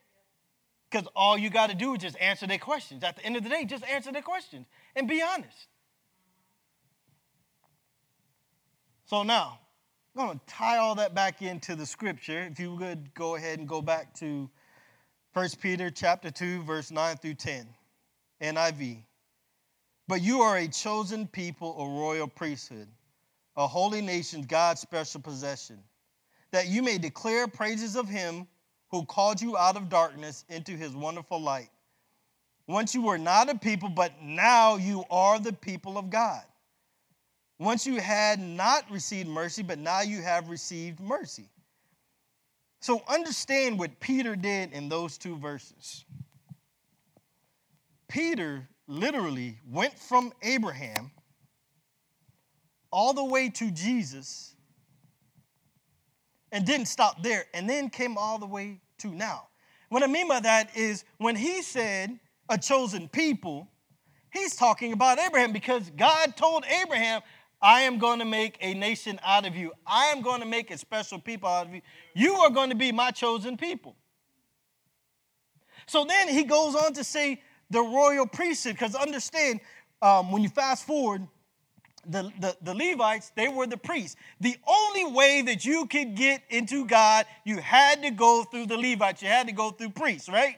Because 0.90 1.08
all 1.16 1.38
you 1.38 1.48
got 1.48 1.70
to 1.70 1.74
do 1.74 1.94
is 1.94 2.02
just 2.02 2.20
answer 2.20 2.46
their 2.46 2.58
questions. 2.58 3.02
At 3.02 3.16
the 3.16 3.24
end 3.24 3.38
of 3.38 3.44
the 3.44 3.48
day, 3.48 3.64
just 3.64 3.84
answer 3.84 4.12
their 4.12 4.20
questions 4.20 4.66
and 4.94 5.08
be 5.08 5.22
honest. 5.22 5.68
So 9.06 9.22
now, 9.22 9.60
I'm 10.16 10.26
going 10.26 10.38
to 10.38 10.46
tie 10.46 10.76
all 10.76 10.94
that 10.94 11.12
back 11.12 11.42
into 11.42 11.74
the 11.74 11.84
scripture. 11.84 12.44
If 12.44 12.60
you 12.60 12.76
would 12.76 13.12
go 13.14 13.34
ahead 13.34 13.58
and 13.58 13.66
go 13.66 13.82
back 13.82 14.14
to 14.18 14.48
1 15.32 15.48
Peter 15.60 15.90
chapter 15.90 16.30
2, 16.30 16.62
verse 16.62 16.92
9 16.92 17.16
through 17.16 17.34
10, 17.34 17.66
NIV. 18.40 19.02
But 20.06 20.22
you 20.22 20.40
are 20.40 20.58
a 20.58 20.68
chosen 20.68 21.26
people, 21.26 21.76
a 21.80 22.00
royal 22.00 22.28
priesthood, 22.28 22.86
a 23.56 23.66
holy 23.66 24.00
nation, 24.00 24.42
God's 24.42 24.80
special 24.80 25.20
possession, 25.20 25.80
that 26.52 26.68
you 26.68 26.80
may 26.80 26.96
declare 26.96 27.48
praises 27.48 27.96
of 27.96 28.08
him 28.08 28.46
who 28.92 29.04
called 29.06 29.42
you 29.42 29.56
out 29.56 29.76
of 29.76 29.88
darkness 29.88 30.44
into 30.48 30.76
his 30.76 30.94
wonderful 30.94 31.40
light. 31.40 31.70
Once 32.68 32.94
you 32.94 33.02
were 33.02 33.18
not 33.18 33.50
a 33.50 33.58
people, 33.58 33.88
but 33.88 34.12
now 34.22 34.76
you 34.76 35.02
are 35.10 35.40
the 35.40 35.52
people 35.52 35.98
of 35.98 36.08
God. 36.08 36.44
Once 37.58 37.86
you 37.86 38.00
had 38.00 38.40
not 38.40 38.90
received 38.90 39.28
mercy, 39.28 39.62
but 39.62 39.78
now 39.78 40.00
you 40.00 40.20
have 40.20 40.48
received 40.48 41.00
mercy. 41.00 41.48
So 42.80 43.02
understand 43.08 43.78
what 43.78 43.98
Peter 44.00 44.36
did 44.36 44.72
in 44.72 44.88
those 44.88 45.16
two 45.16 45.36
verses. 45.36 46.04
Peter 48.08 48.68
literally 48.86 49.58
went 49.70 49.98
from 49.98 50.32
Abraham 50.42 51.10
all 52.92 53.12
the 53.12 53.24
way 53.24 53.48
to 53.48 53.70
Jesus 53.70 54.54
and 56.52 56.64
didn't 56.64 56.86
stop 56.86 57.22
there 57.22 57.44
and 57.54 57.68
then 57.68 57.88
came 57.90 58.16
all 58.18 58.38
the 58.38 58.46
way 58.46 58.80
to 58.98 59.08
now. 59.08 59.48
What 59.88 60.02
I 60.02 60.06
mean 60.06 60.28
by 60.28 60.40
that 60.40 60.76
is 60.76 61.04
when 61.18 61.36
he 61.36 61.62
said 61.62 62.18
a 62.48 62.58
chosen 62.58 63.08
people, 63.08 63.68
he's 64.32 64.54
talking 64.54 64.92
about 64.92 65.18
Abraham 65.18 65.52
because 65.52 65.90
God 65.96 66.36
told 66.36 66.64
Abraham, 66.82 67.22
I 67.64 67.80
am 67.80 67.98
going 67.98 68.18
to 68.18 68.26
make 68.26 68.58
a 68.60 68.74
nation 68.74 69.18
out 69.24 69.46
of 69.46 69.56
you. 69.56 69.72
I 69.86 70.06
am 70.08 70.20
going 70.20 70.40
to 70.40 70.46
make 70.46 70.70
a 70.70 70.76
special 70.76 71.18
people 71.18 71.48
out 71.48 71.66
of 71.66 71.74
you. 71.74 71.80
You 72.14 72.34
are 72.34 72.50
going 72.50 72.68
to 72.68 72.76
be 72.76 72.92
my 72.92 73.10
chosen 73.10 73.56
people. 73.56 73.96
So 75.86 76.04
then 76.04 76.28
he 76.28 76.44
goes 76.44 76.74
on 76.74 76.92
to 76.92 77.02
say, 77.02 77.40
the 77.70 77.80
royal 77.80 78.26
priesthood. 78.26 78.74
Because 78.74 78.94
understand, 78.94 79.60
um, 80.02 80.30
when 80.30 80.42
you 80.42 80.50
fast 80.50 80.86
forward, 80.86 81.26
the, 82.06 82.30
the, 82.38 82.54
the 82.60 82.74
Levites, 82.74 83.32
they 83.34 83.48
were 83.48 83.66
the 83.66 83.78
priests. 83.78 84.16
The 84.40 84.56
only 84.66 85.06
way 85.12 85.40
that 85.40 85.64
you 85.64 85.86
could 85.86 86.14
get 86.14 86.42
into 86.50 86.86
God, 86.86 87.24
you 87.44 87.58
had 87.58 88.02
to 88.02 88.10
go 88.10 88.44
through 88.44 88.66
the 88.66 88.76
Levites. 88.76 89.22
You 89.22 89.28
had 89.28 89.46
to 89.46 89.54
go 89.54 89.70
through 89.70 89.90
priests, 89.90 90.28
right? 90.28 90.56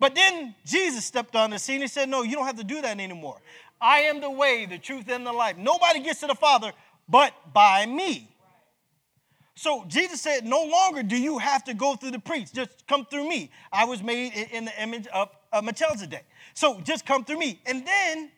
But 0.00 0.16
then 0.16 0.54
Jesus 0.64 1.04
stepped 1.04 1.36
on 1.36 1.50
the 1.50 1.58
scene 1.58 1.82
and 1.82 1.90
said, 1.90 2.08
No, 2.08 2.22
you 2.22 2.34
don't 2.34 2.46
have 2.46 2.58
to 2.58 2.64
do 2.64 2.80
that 2.82 2.98
anymore. 2.98 3.40
I 3.80 4.00
am 4.00 4.20
the 4.20 4.30
way, 4.30 4.66
the 4.66 4.78
truth, 4.78 5.08
and 5.08 5.26
the 5.26 5.32
life. 5.32 5.56
Nobody 5.56 6.00
gets 6.00 6.20
to 6.20 6.26
the 6.26 6.34
Father 6.34 6.72
but 7.08 7.32
by 7.52 7.86
me. 7.86 8.34
So 9.54 9.84
Jesus 9.88 10.20
said, 10.20 10.44
No 10.44 10.64
longer 10.64 11.02
do 11.02 11.16
you 11.16 11.38
have 11.38 11.64
to 11.64 11.74
go 11.74 11.96
through 11.96 12.12
the 12.12 12.20
priest. 12.20 12.54
Just 12.54 12.86
come 12.86 13.06
through 13.06 13.28
me. 13.28 13.50
I 13.72 13.86
was 13.86 14.02
made 14.02 14.32
in 14.52 14.66
the 14.66 14.82
image 14.82 15.06
of, 15.08 15.30
of 15.52 15.64
Melchizedek. 15.64 16.24
So 16.54 16.80
just 16.80 17.04
come 17.04 17.24
through 17.24 17.38
me. 17.38 17.60
And 17.66 17.86
then 17.86 18.30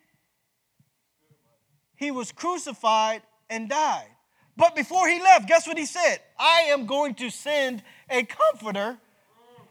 he 1.97 2.11
was 2.11 2.33
crucified 2.33 3.23
and 3.51 3.69
died. 3.69 4.09
But 4.57 4.75
before 4.75 5.09
he 5.09 5.21
left, 5.21 5.47
guess 5.47 5.67
what 5.67 5.77
he 5.77 5.87
said? 5.87 6.21
I 6.39 6.69
am 6.69 6.87
going 6.87 7.15
to 7.17 7.31
send 7.31 7.83
a 8.09 8.25
comforter 8.25 8.97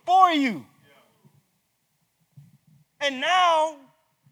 for 0.05 0.31
you. 0.31 0.65
And 3.01 3.21
now 3.21 3.75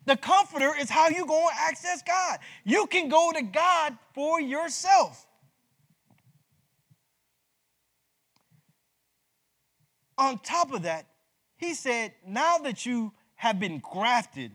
the 0.08 0.15
comforter 0.15 0.74
is 0.80 0.89
how 0.89 1.10
you 1.10 1.26
go 1.28 1.48
and 1.50 1.58
access 1.60 2.02
God. 2.02 2.39
You 2.63 2.88
can 2.88 3.10
go 3.10 3.32
to 3.34 3.41
God 3.41 3.98
for 4.15 4.39
yourself. 4.39 5.28
On 10.17 10.39
top 10.39 10.74
of 10.74 10.84
that, 10.84 11.06
he 11.58 11.74
said, 11.74 12.13
now 12.26 12.58
that 12.60 12.86
you 12.86 13.12
have 13.36 13.60
been 13.60 13.80
grafted, 13.80 14.52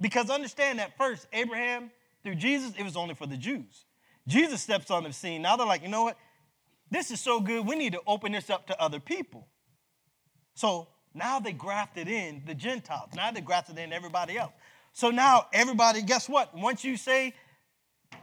because 0.00 0.30
understand 0.30 0.78
that 0.78 0.96
first, 0.96 1.26
Abraham 1.32 1.90
through 2.22 2.36
Jesus, 2.36 2.72
it 2.78 2.84
was 2.84 2.96
only 2.96 3.14
for 3.14 3.26
the 3.26 3.36
Jews. 3.36 3.84
Jesus 4.28 4.62
steps 4.62 4.88
on 4.90 5.02
the 5.02 5.12
scene. 5.12 5.42
Now 5.42 5.56
they're 5.56 5.66
like, 5.66 5.82
you 5.82 5.88
know 5.88 6.04
what? 6.04 6.16
This 6.92 7.10
is 7.10 7.20
so 7.20 7.40
good, 7.40 7.66
we 7.66 7.74
need 7.74 7.94
to 7.94 8.00
open 8.06 8.32
this 8.32 8.50
up 8.50 8.68
to 8.68 8.80
other 8.80 9.00
people. 9.00 9.48
So 10.54 10.86
now 11.12 11.40
they 11.40 11.52
grafted 11.52 12.06
in 12.06 12.42
the 12.46 12.54
Gentiles. 12.54 13.10
Now 13.16 13.32
they 13.32 13.40
grafted 13.40 13.78
in 13.78 13.92
everybody 13.92 14.38
else. 14.38 14.52
So 14.92 15.10
now 15.10 15.46
everybody, 15.52 16.02
guess 16.02 16.28
what? 16.28 16.54
Once 16.54 16.84
you 16.84 16.96
say 16.96 17.34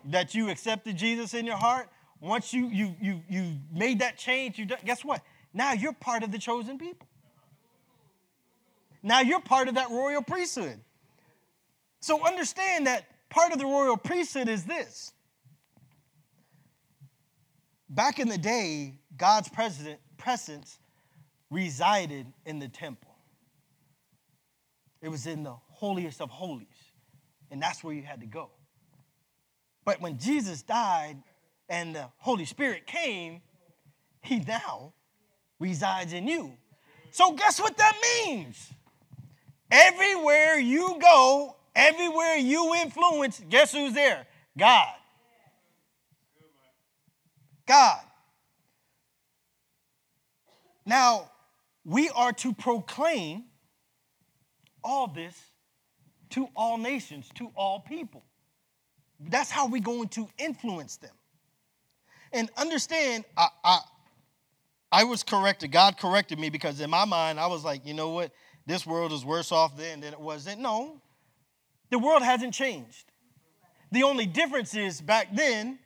that 0.06 0.36
you 0.36 0.50
accepted 0.50 0.98
Jesus 0.98 1.34
in 1.34 1.46
your 1.46 1.58
heart, 1.58 1.90
once 2.22 2.54
you 2.54 2.68
you 2.68 2.96
you 3.02 3.22
you 3.28 3.58
made 3.74 4.00
that 4.00 4.18
change, 4.18 4.60
you 4.60 4.66
guess 4.66 5.04
what? 5.04 5.22
Now 5.54 5.74
you're 5.74 5.94
part 5.94 6.24
of 6.24 6.32
the 6.32 6.38
chosen 6.38 6.78
people. 6.78 7.08
Now 9.02 9.22
you're 9.22 9.42
part 9.42 9.68
of 9.68 9.76
that 9.76 9.90
royal 9.90 10.22
priesthood. 10.22 10.80
So 12.02 12.26
understand 12.26 12.88
that 12.88 13.06
part 13.30 13.52
of 13.52 13.60
the 13.60 13.66
royal 13.66 13.98
priesthood 13.98 14.48
is 14.48 14.66
this. 14.66 15.14
Back 17.90 18.20
in 18.20 18.30
the 18.30 18.38
day, 18.38 19.00
God's 19.18 19.50
presence 19.50 20.80
resided 21.50 22.28
in 22.46 22.60
the 22.60 22.68
temple. 22.68 23.16
It 25.02 25.10
was 25.10 25.26
in 25.26 25.44
the 25.44 25.56
holiest 25.80 26.22
of 26.22 26.30
holies, 26.30 26.68
and 27.52 27.62
that's 27.62 27.84
where 27.84 27.94
you 27.94 28.04
had 28.04 28.22
to 28.22 28.28
go. 28.28 28.50
But 29.86 30.02
when 30.02 30.18
Jesus 30.18 30.62
died 30.62 31.18
and 31.68 31.96
the 31.96 32.08
Holy 32.18 32.46
Spirit 32.46 32.86
came, 32.86 33.42
he 34.22 34.40
now 34.40 34.94
resides 35.60 36.14
in 36.14 36.28
you. 36.28 36.54
So, 37.12 37.32
guess 37.32 37.60
what 37.60 37.78
that 37.78 37.98
means? 38.26 38.72
Everywhere 39.72 40.60
you 40.60 40.98
go, 41.02 41.56
Everywhere 41.80 42.36
you 42.36 42.76
influence, 42.76 43.42
guess 43.48 43.72
who's 43.72 43.94
there? 43.94 44.28
God. 44.58 44.94
God. 47.66 48.02
Now, 50.86 51.32
we 51.86 52.10
are 52.10 52.34
to 52.34 52.54
proclaim 52.54 53.46
all 54.84 55.08
this 55.08 55.40
to 56.32 56.48
all 56.56 56.78
nations, 56.78 57.30
to 57.36 57.52
all 57.56 57.80
people. 57.80 58.24
That's 59.20 59.52
how 59.52 59.68
we're 59.68 59.82
going 59.82 60.10
to 60.10 60.28
influence 60.38 60.98
them. 60.98 61.12
And 62.32 62.50
understand, 62.58 63.26
I, 63.36 63.48
I, 63.64 63.80
I 64.92 65.04
was 65.04 65.24
corrected. 65.24 65.72
God 65.72 65.98
corrected 65.98 66.40
me 66.40 66.50
because 66.50 66.80
in 66.80 66.90
my 66.90 67.06
mind, 67.06 67.40
I 67.40 67.48
was 67.48 67.64
like, 67.64 67.86
you 67.86 67.94
know 67.94 68.10
what? 68.10 68.32
This 68.66 68.86
world 68.86 69.12
is 69.12 69.26
worse 69.26 69.52
off 69.52 69.76
then 69.76 70.02
than 70.02 70.14
it 70.14 70.20
was 70.20 70.46
then. 70.46 70.62
No, 70.62 71.02
the 71.90 72.00
world 72.00 72.22
hasn't 72.22 72.54
changed. 72.54 73.06
The 73.92 74.04
only 74.04 74.28
difference 74.28 74.76
is 74.76 75.02
back 75.02 75.36
then, 75.36 75.80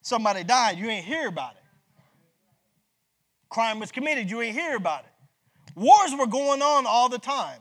somebody 0.00 0.44
died, 0.44 0.78
you 0.78 0.88
ain't 0.88 1.04
hear 1.04 1.26
about 1.26 1.52
it. 1.52 1.62
Crime 3.48 3.80
was 3.80 3.90
committed, 3.90 4.30
you 4.30 4.40
ain't 4.40 4.56
hear 4.56 4.76
about 4.76 5.00
it. 5.00 5.10
Wars 5.74 6.14
were 6.16 6.26
going 6.26 6.62
on 6.62 6.86
all 6.86 7.08
the 7.08 7.18
time. 7.18 7.60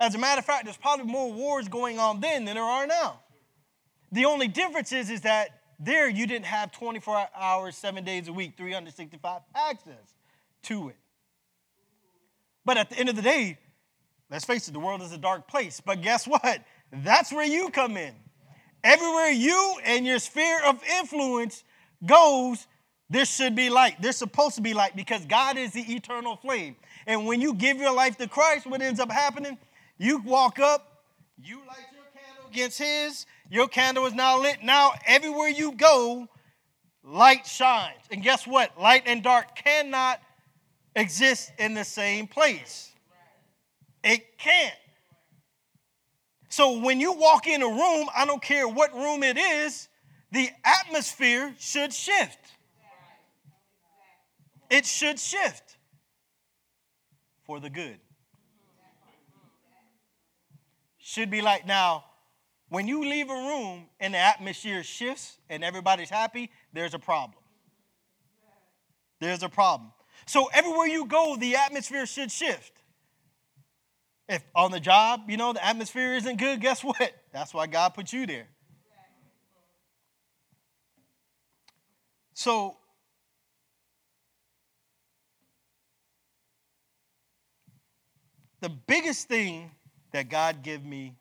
As 0.00 0.14
a 0.14 0.18
matter 0.18 0.38
of 0.38 0.44
fact, 0.44 0.64
there's 0.64 0.76
probably 0.76 1.06
more 1.06 1.32
wars 1.32 1.68
going 1.68 1.98
on 1.98 2.20
then 2.20 2.44
than 2.44 2.54
there 2.54 2.64
are 2.64 2.86
now. 2.86 3.20
The 4.12 4.24
only 4.24 4.48
difference 4.48 4.92
is, 4.92 5.10
is 5.10 5.22
that 5.22 5.60
there 5.78 6.08
you 6.08 6.26
didn't 6.26 6.46
have 6.46 6.72
24 6.72 7.28
hours, 7.36 7.76
seven 7.76 8.04
days 8.04 8.28
a 8.28 8.32
week, 8.32 8.56
365 8.56 9.42
access 9.54 10.14
to 10.64 10.88
it. 10.88 10.96
But 12.64 12.78
at 12.78 12.90
the 12.90 12.98
end 12.98 13.08
of 13.08 13.16
the 13.16 13.22
day, 13.22 13.58
let's 14.30 14.44
face 14.44 14.68
it, 14.68 14.72
the 14.72 14.80
world 14.80 15.02
is 15.02 15.12
a 15.12 15.18
dark 15.18 15.48
place. 15.48 15.80
But 15.80 16.02
guess 16.02 16.26
what? 16.26 16.60
That's 16.92 17.32
where 17.32 17.46
you 17.46 17.70
come 17.70 17.96
in. 17.96 18.14
Everywhere 18.82 19.30
you 19.30 19.76
and 19.84 20.06
your 20.06 20.18
sphere 20.18 20.60
of 20.64 20.80
influence 21.00 21.64
goes, 22.04 22.66
there 23.10 23.24
should 23.24 23.54
be 23.54 23.70
light. 23.70 24.00
There's 24.00 24.16
supposed 24.16 24.56
to 24.56 24.62
be 24.62 24.74
light 24.74 24.94
because 24.96 25.24
God 25.26 25.56
is 25.56 25.72
the 25.72 25.82
eternal 25.82 26.36
flame. 26.36 26.76
And 27.06 27.26
when 27.26 27.40
you 27.40 27.54
give 27.54 27.78
your 27.78 27.94
life 27.94 28.16
to 28.18 28.28
Christ, 28.28 28.66
what 28.66 28.82
ends 28.82 29.00
up 29.00 29.10
happening? 29.10 29.58
You 30.04 30.18
walk 30.18 30.58
up, 30.58 31.02
you 31.42 31.56
light 31.66 31.78
your 31.94 32.04
candle 32.12 32.50
against 32.50 32.78
His, 32.78 33.24
your 33.48 33.68
candle 33.68 34.04
is 34.04 34.12
now 34.12 34.38
lit. 34.38 34.62
Now, 34.62 34.92
everywhere 35.06 35.48
you 35.48 35.72
go, 35.72 36.28
light 37.02 37.46
shines. 37.46 38.02
And 38.10 38.22
guess 38.22 38.46
what? 38.46 38.78
Light 38.78 39.04
and 39.06 39.22
dark 39.22 39.56
cannot 39.56 40.20
exist 40.94 41.52
in 41.58 41.72
the 41.72 41.84
same 41.84 42.26
place. 42.26 42.92
It 44.02 44.36
can't. 44.36 44.74
So 46.50 46.80
when 46.80 47.00
you 47.00 47.14
walk 47.14 47.46
in 47.46 47.62
a 47.62 47.66
room, 47.66 48.06
I 48.14 48.26
don't 48.26 48.42
care 48.42 48.68
what 48.68 48.92
room 48.92 49.22
it 49.22 49.38
is, 49.38 49.88
the 50.30 50.50
atmosphere 50.66 51.54
should 51.58 51.94
shift. 51.94 52.40
It 54.68 54.84
should 54.84 55.18
shift 55.18 55.78
for 57.46 57.58
the 57.58 57.70
good. 57.70 58.00
Should 61.14 61.30
be 61.30 61.42
like 61.42 61.64
now, 61.64 62.06
when 62.70 62.88
you 62.88 63.08
leave 63.08 63.30
a 63.30 63.34
room 63.34 63.86
and 64.00 64.14
the 64.14 64.18
atmosphere 64.18 64.82
shifts 64.82 65.38
and 65.48 65.62
everybody's 65.62 66.10
happy, 66.10 66.50
there's 66.72 66.92
a 66.92 66.98
problem. 66.98 67.38
There's 69.20 69.44
a 69.44 69.48
problem. 69.48 69.92
So 70.26 70.50
everywhere 70.52 70.88
you 70.88 71.06
go, 71.06 71.36
the 71.36 71.54
atmosphere 71.54 72.04
should 72.06 72.32
shift. 72.32 72.72
If 74.28 74.42
on 74.56 74.72
the 74.72 74.80
job, 74.80 75.26
you 75.28 75.36
know, 75.36 75.52
the 75.52 75.64
atmosphere 75.64 76.16
isn't 76.16 76.36
good, 76.36 76.60
guess 76.60 76.82
what? 76.82 77.12
That's 77.32 77.54
why 77.54 77.68
God 77.68 77.90
put 77.94 78.12
you 78.12 78.26
there. 78.26 78.48
So, 82.32 82.76
the 88.60 88.68
biggest 88.68 89.28
thing 89.28 89.70
that 90.14 90.28
God 90.28 90.62
gave 90.62 90.84
me 90.84 91.16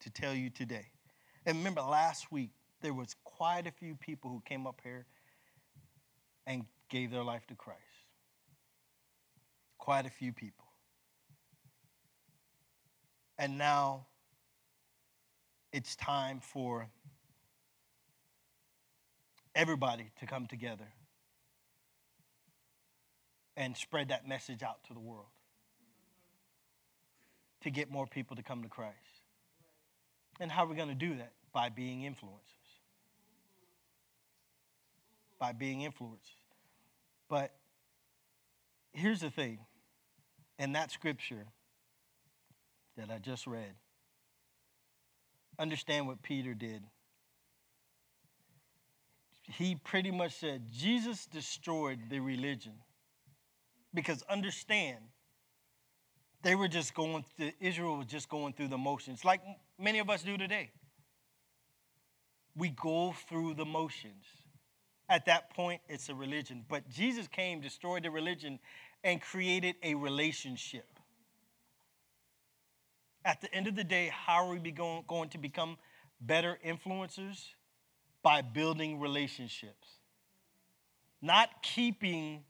to 0.00 0.10
tell 0.10 0.34
you 0.34 0.50
today, 0.50 0.88
and 1.46 1.58
remember 1.58 1.80
last 1.80 2.32
week, 2.32 2.50
there 2.82 2.92
was 2.92 3.14
quite 3.22 3.68
a 3.68 3.70
few 3.70 3.94
people 3.94 4.28
who 4.28 4.42
came 4.44 4.66
up 4.66 4.80
here 4.82 5.06
and 6.44 6.64
gave 6.90 7.12
their 7.12 7.22
life 7.22 7.46
to 7.46 7.54
Christ. 7.54 7.80
Quite 9.78 10.06
a 10.06 10.10
few 10.10 10.32
people. 10.32 10.66
And 13.38 13.56
now 13.58 14.06
it's 15.72 15.94
time 15.94 16.40
for 16.40 16.88
everybody 19.54 20.10
to 20.18 20.26
come 20.26 20.46
together 20.46 20.88
and 23.56 23.76
spread 23.76 24.08
that 24.08 24.26
message 24.26 24.64
out 24.64 24.82
to 24.88 24.94
the 24.94 25.00
world 25.00 25.28
to 27.66 27.70
get 27.72 27.90
more 27.90 28.06
people 28.06 28.36
to 28.36 28.44
come 28.44 28.62
to 28.62 28.68
Christ. 28.68 28.94
And 30.38 30.52
how 30.52 30.64
are 30.64 30.68
we 30.68 30.76
going 30.76 30.88
to 30.88 30.94
do 30.94 31.16
that? 31.16 31.32
By 31.52 31.68
being 31.68 32.02
influencers. 32.02 32.78
By 35.40 35.50
being 35.50 35.80
influencers. 35.80 36.20
But 37.28 37.50
here's 38.92 39.18
the 39.18 39.30
thing 39.30 39.58
in 40.60 40.74
that 40.74 40.92
scripture, 40.92 41.44
that 42.96 43.10
I 43.10 43.18
just 43.18 43.48
read, 43.48 43.74
understand 45.58 46.06
what 46.06 46.22
Peter 46.22 46.54
did. 46.54 46.84
He 49.42 49.74
pretty 49.74 50.12
much 50.12 50.34
said 50.34 50.68
Jesus 50.72 51.26
destroyed 51.26 51.98
the 52.10 52.20
religion. 52.20 52.74
Because 53.92 54.22
understand, 54.30 54.98
they 56.46 56.54
were 56.54 56.68
just 56.68 56.94
going, 56.94 57.24
Israel 57.58 57.96
was 57.96 58.06
just 58.06 58.28
going 58.28 58.52
through 58.52 58.68
the 58.68 58.78
motions, 58.78 59.24
like 59.24 59.40
many 59.80 59.98
of 59.98 60.08
us 60.08 60.22
do 60.22 60.38
today. 60.38 60.70
We 62.56 62.68
go 62.68 63.16
through 63.28 63.54
the 63.54 63.64
motions. 63.64 64.24
At 65.08 65.26
that 65.26 65.52
point, 65.54 65.80
it's 65.88 66.08
a 66.08 66.14
religion. 66.14 66.64
But 66.68 66.88
Jesus 66.88 67.26
came, 67.26 67.60
destroyed 67.60 68.04
the 68.04 68.12
religion, 68.12 68.60
and 69.02 69.20
created 69.20 69.74
a 69.82 69.96
relationship. 69.96 70.86
At 73.24 73.40
the 73.40 73.52
end 73.52 73.66
of 73.66 73.74
the 73.74 73.82
day, 73.82 74.12
how 74.14 74.48
are 74.48 74.54
we 74.54 74.70
going, 74.70 75.02
going 75.08 75.30
to 75.30 75.38
become 75.38 75.76
better 76.20 76.60
influencers? 76.64 77.44
By 78.22 78.42
building 78.42 79.00
relationships. 79.00 79.88
Not 81.20 81.48
keeping 81.64 82.44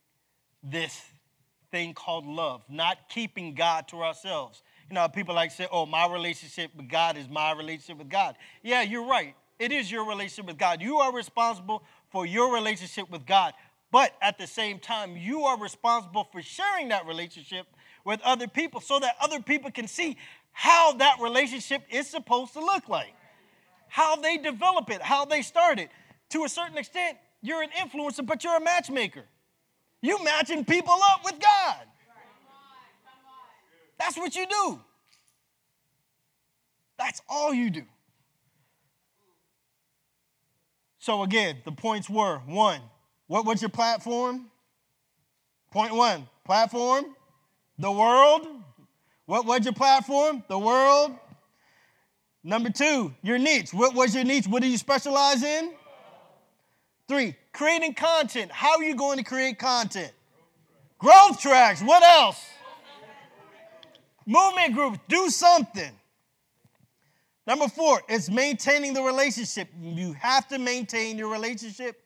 this 0.62 1.00
thing 1.76 1.92
called 1.92 2.24
love, 2.24 2.62
not 2.70 3.10
keeping 3.10 3.54
God 3.54 3.86
to 3.88 4.02
ourselves. 4.02 4.62
You 4.88 4.94
know, 4.94 5.06
people 5.08 5.34
like 5.34 5.50
say, 5.50 5.66
oh, 5.70 5.84
my 5.84 6.10
relationship 6.10 6.70
with 6.74 6.88
God 6.88 7.18
is 7.18 7.28
my 7.28 7.52
relationship 7.52 7.98
with 7.98 8.08
God. 8.08 8.34
Yeah, 8.62 8.80
you're 8.80 9.06
right. 9.06 9.34
It 9.58 9.72
is 9.72 9.90
your 9.90 10.06
relationship 10.08 10.46
with 10.46 10.56
God. 10.56 10.80
You 10.80 10.98
are 11.00 11.12
responsible 11.14 11.82
for 12.08 12.24
your 12.24 12.54
relationship 12.54 13.10
with 13.10 13.26
God. 13.26 13.52
But 13.92 14.12
at 14.22 14.38
the 14.38 14.46
same 14.46 14.78
time, 14.78 15.18
you 15.18 15.42
are 15.42 15.60
responsible 15.60 16.26
for 16.32 16.40
sharing 16.40 16.88
that 16.88 17.06
relationship 17.06 17.66
with 18.06 18.22
other 18.22 18.48
people 18.48 18.80
so 18.80 18.98
that 18.98 19.14
other 19.20 19.42
people 19.42 19.70
can 19.70 19.86
see 19.86 20.16
how 20.52 20.92
that 20.94 21.16
relationship 21.20 21.82
is 21.90 22.06
supposed 22.06 22.54
to 22.54 22.60
look 22.60 22.88
like, 22.88 23.12
how 23.88 24.16
they 24.16 24.38
develop 24.38 24.88
it, 24.88 25.02
how 25.02 25.26
they 25.26 25.42
start 25.42 25.78
it. 25.78 25.90
To 26.30 26.44
a 26.44 26.48
certain 26.48 26.78
extent, 26.78 27.18
you're 27.42 27.62
an 27.62 27.70
influencer, 27.78 28.24
but 28.24 28.44
you're 28.44 28.56
a 28.56 28.64
matchmaker. 28.64 29.24
You 30.06 30.22
matching 30.22 30.64
people 30.64 30.96
up 31.10 31.24
with 31.24 31.34
God. 31.40 31.80
That's 33.98 34.16
what 34.16 34.36
you 34.36 34.46
do. 34.46 34.80
That's 36.96 37.20
all 37.28 37.52
you 37.52 37.70
do. 37.70 37.82
So, 41.00 41.24
again, 41.24 41.56
the 41.64 41.72
points 41.72 42.08
were 42.08 42.38
one, 42.46 42.80
what 43.26 43.44
was 43.46 43.60
your 43.60 43.68
platform? 43.68 44.46
Point 45.72 45.92
one, 45.92 46.28
platform, 46.44 47.06
the 47.76 47.90
world. 47.90 48.46
What 49.24 49.44
was 49.44 49.64
your 49.64 49.74
platform? 49.74 50.44
The 50.46 50.56
world. 50.56 51.16
Number 52.44 52.70
two, 52.70 53.12
your 53.22 53.38
niche. 53.38 53.74
What 53.74 53.96
was 53.96 54.14
your 54.14 54.22
niche? 54.22 54.46
What 54.46 54.62
do 54.62 54.68
you 54.68 54.78
specialize 54.78 55.42
in? 55.42 55.72
Three, 57.08 57.36
creating 57.52 57.94
content. 57.94 58.50
How 58.50 58.76
are 58.76 58.82
you 58.82 58.96
going 58.96 59.18
to 59.18 59.24
create 59.24 59.58
content? 59.58 60.12
Growth 60.98 61.40
tracks. 61.40 61.82
What 61.82 62.02
else? 62.02 62.44
Movement 64.26 64.74
groups. 64.74 64.98
Do 65.08 65.30
something. 65.30 65.92
Number 67.46 67.68
four, 67.68 68.02
it's 68.08 68.28
maintaining 68.28 68.92
the 68.92 69.02
relationship. 69.02 69.68
You 69.80 70.14
have 70.14 70.48
to 70.48 70.58
maintain 70.58 71.16
your 71.16 71.30
relationship. 71.30 72.02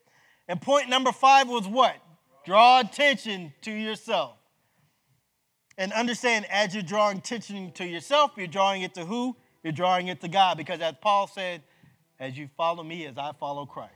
And 0.49 0.61
point 0.61 0.91
number 0.91 1.13
five 1.13 1.49
was 1.49 1.67
what? 1.67 1.97
Draw 2.45 2.81
attention 2.81 3.55
to 3.63 3.71
yourself. 3.71 4.37
And 5.79 5.95
understand 5.95 6.45
as 6.51 6.75
you're 6.75 6.83
drawing 6.83 7.19
attention 7.19 7.73
to 7.73 7.87
yourself, 7.87 8.33
you're 8.37 8.47
drawing 8.49 8.83
it 8.83 8.93
to 8.95 9.07
who? 9.07 9.35
You're 9.63 9.73
drawing 9.73 10.09
it 10.09 10.21
to 10.21 10.29
God. 10.29 10.59
Because 10.59 10.81
as 10.81 10.95
Paul 11.01 11.27
said, 11.27 11.63
as 12.19 12.37
you 12.37 12.51
follow 12.55 12.83
me, 12.83 13.07
as 13.07 13.17
I 13.17 13.33
follow 13.41 13.65
Christ. 13.65 13.95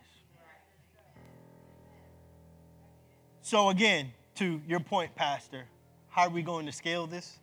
So, 3.45 3.69
again, 3.69 4.11
to 4.37 4.63
your 4.67 4.81
point, 4.81 5.15
Pastor, 5.15 5.67
how 6.09 6.23
are 6.23 6.31
we 6.31 6.41
going 6.41 6.65
to 6.65 6.73
scale 6.73 7.07
this? 7.07 7.39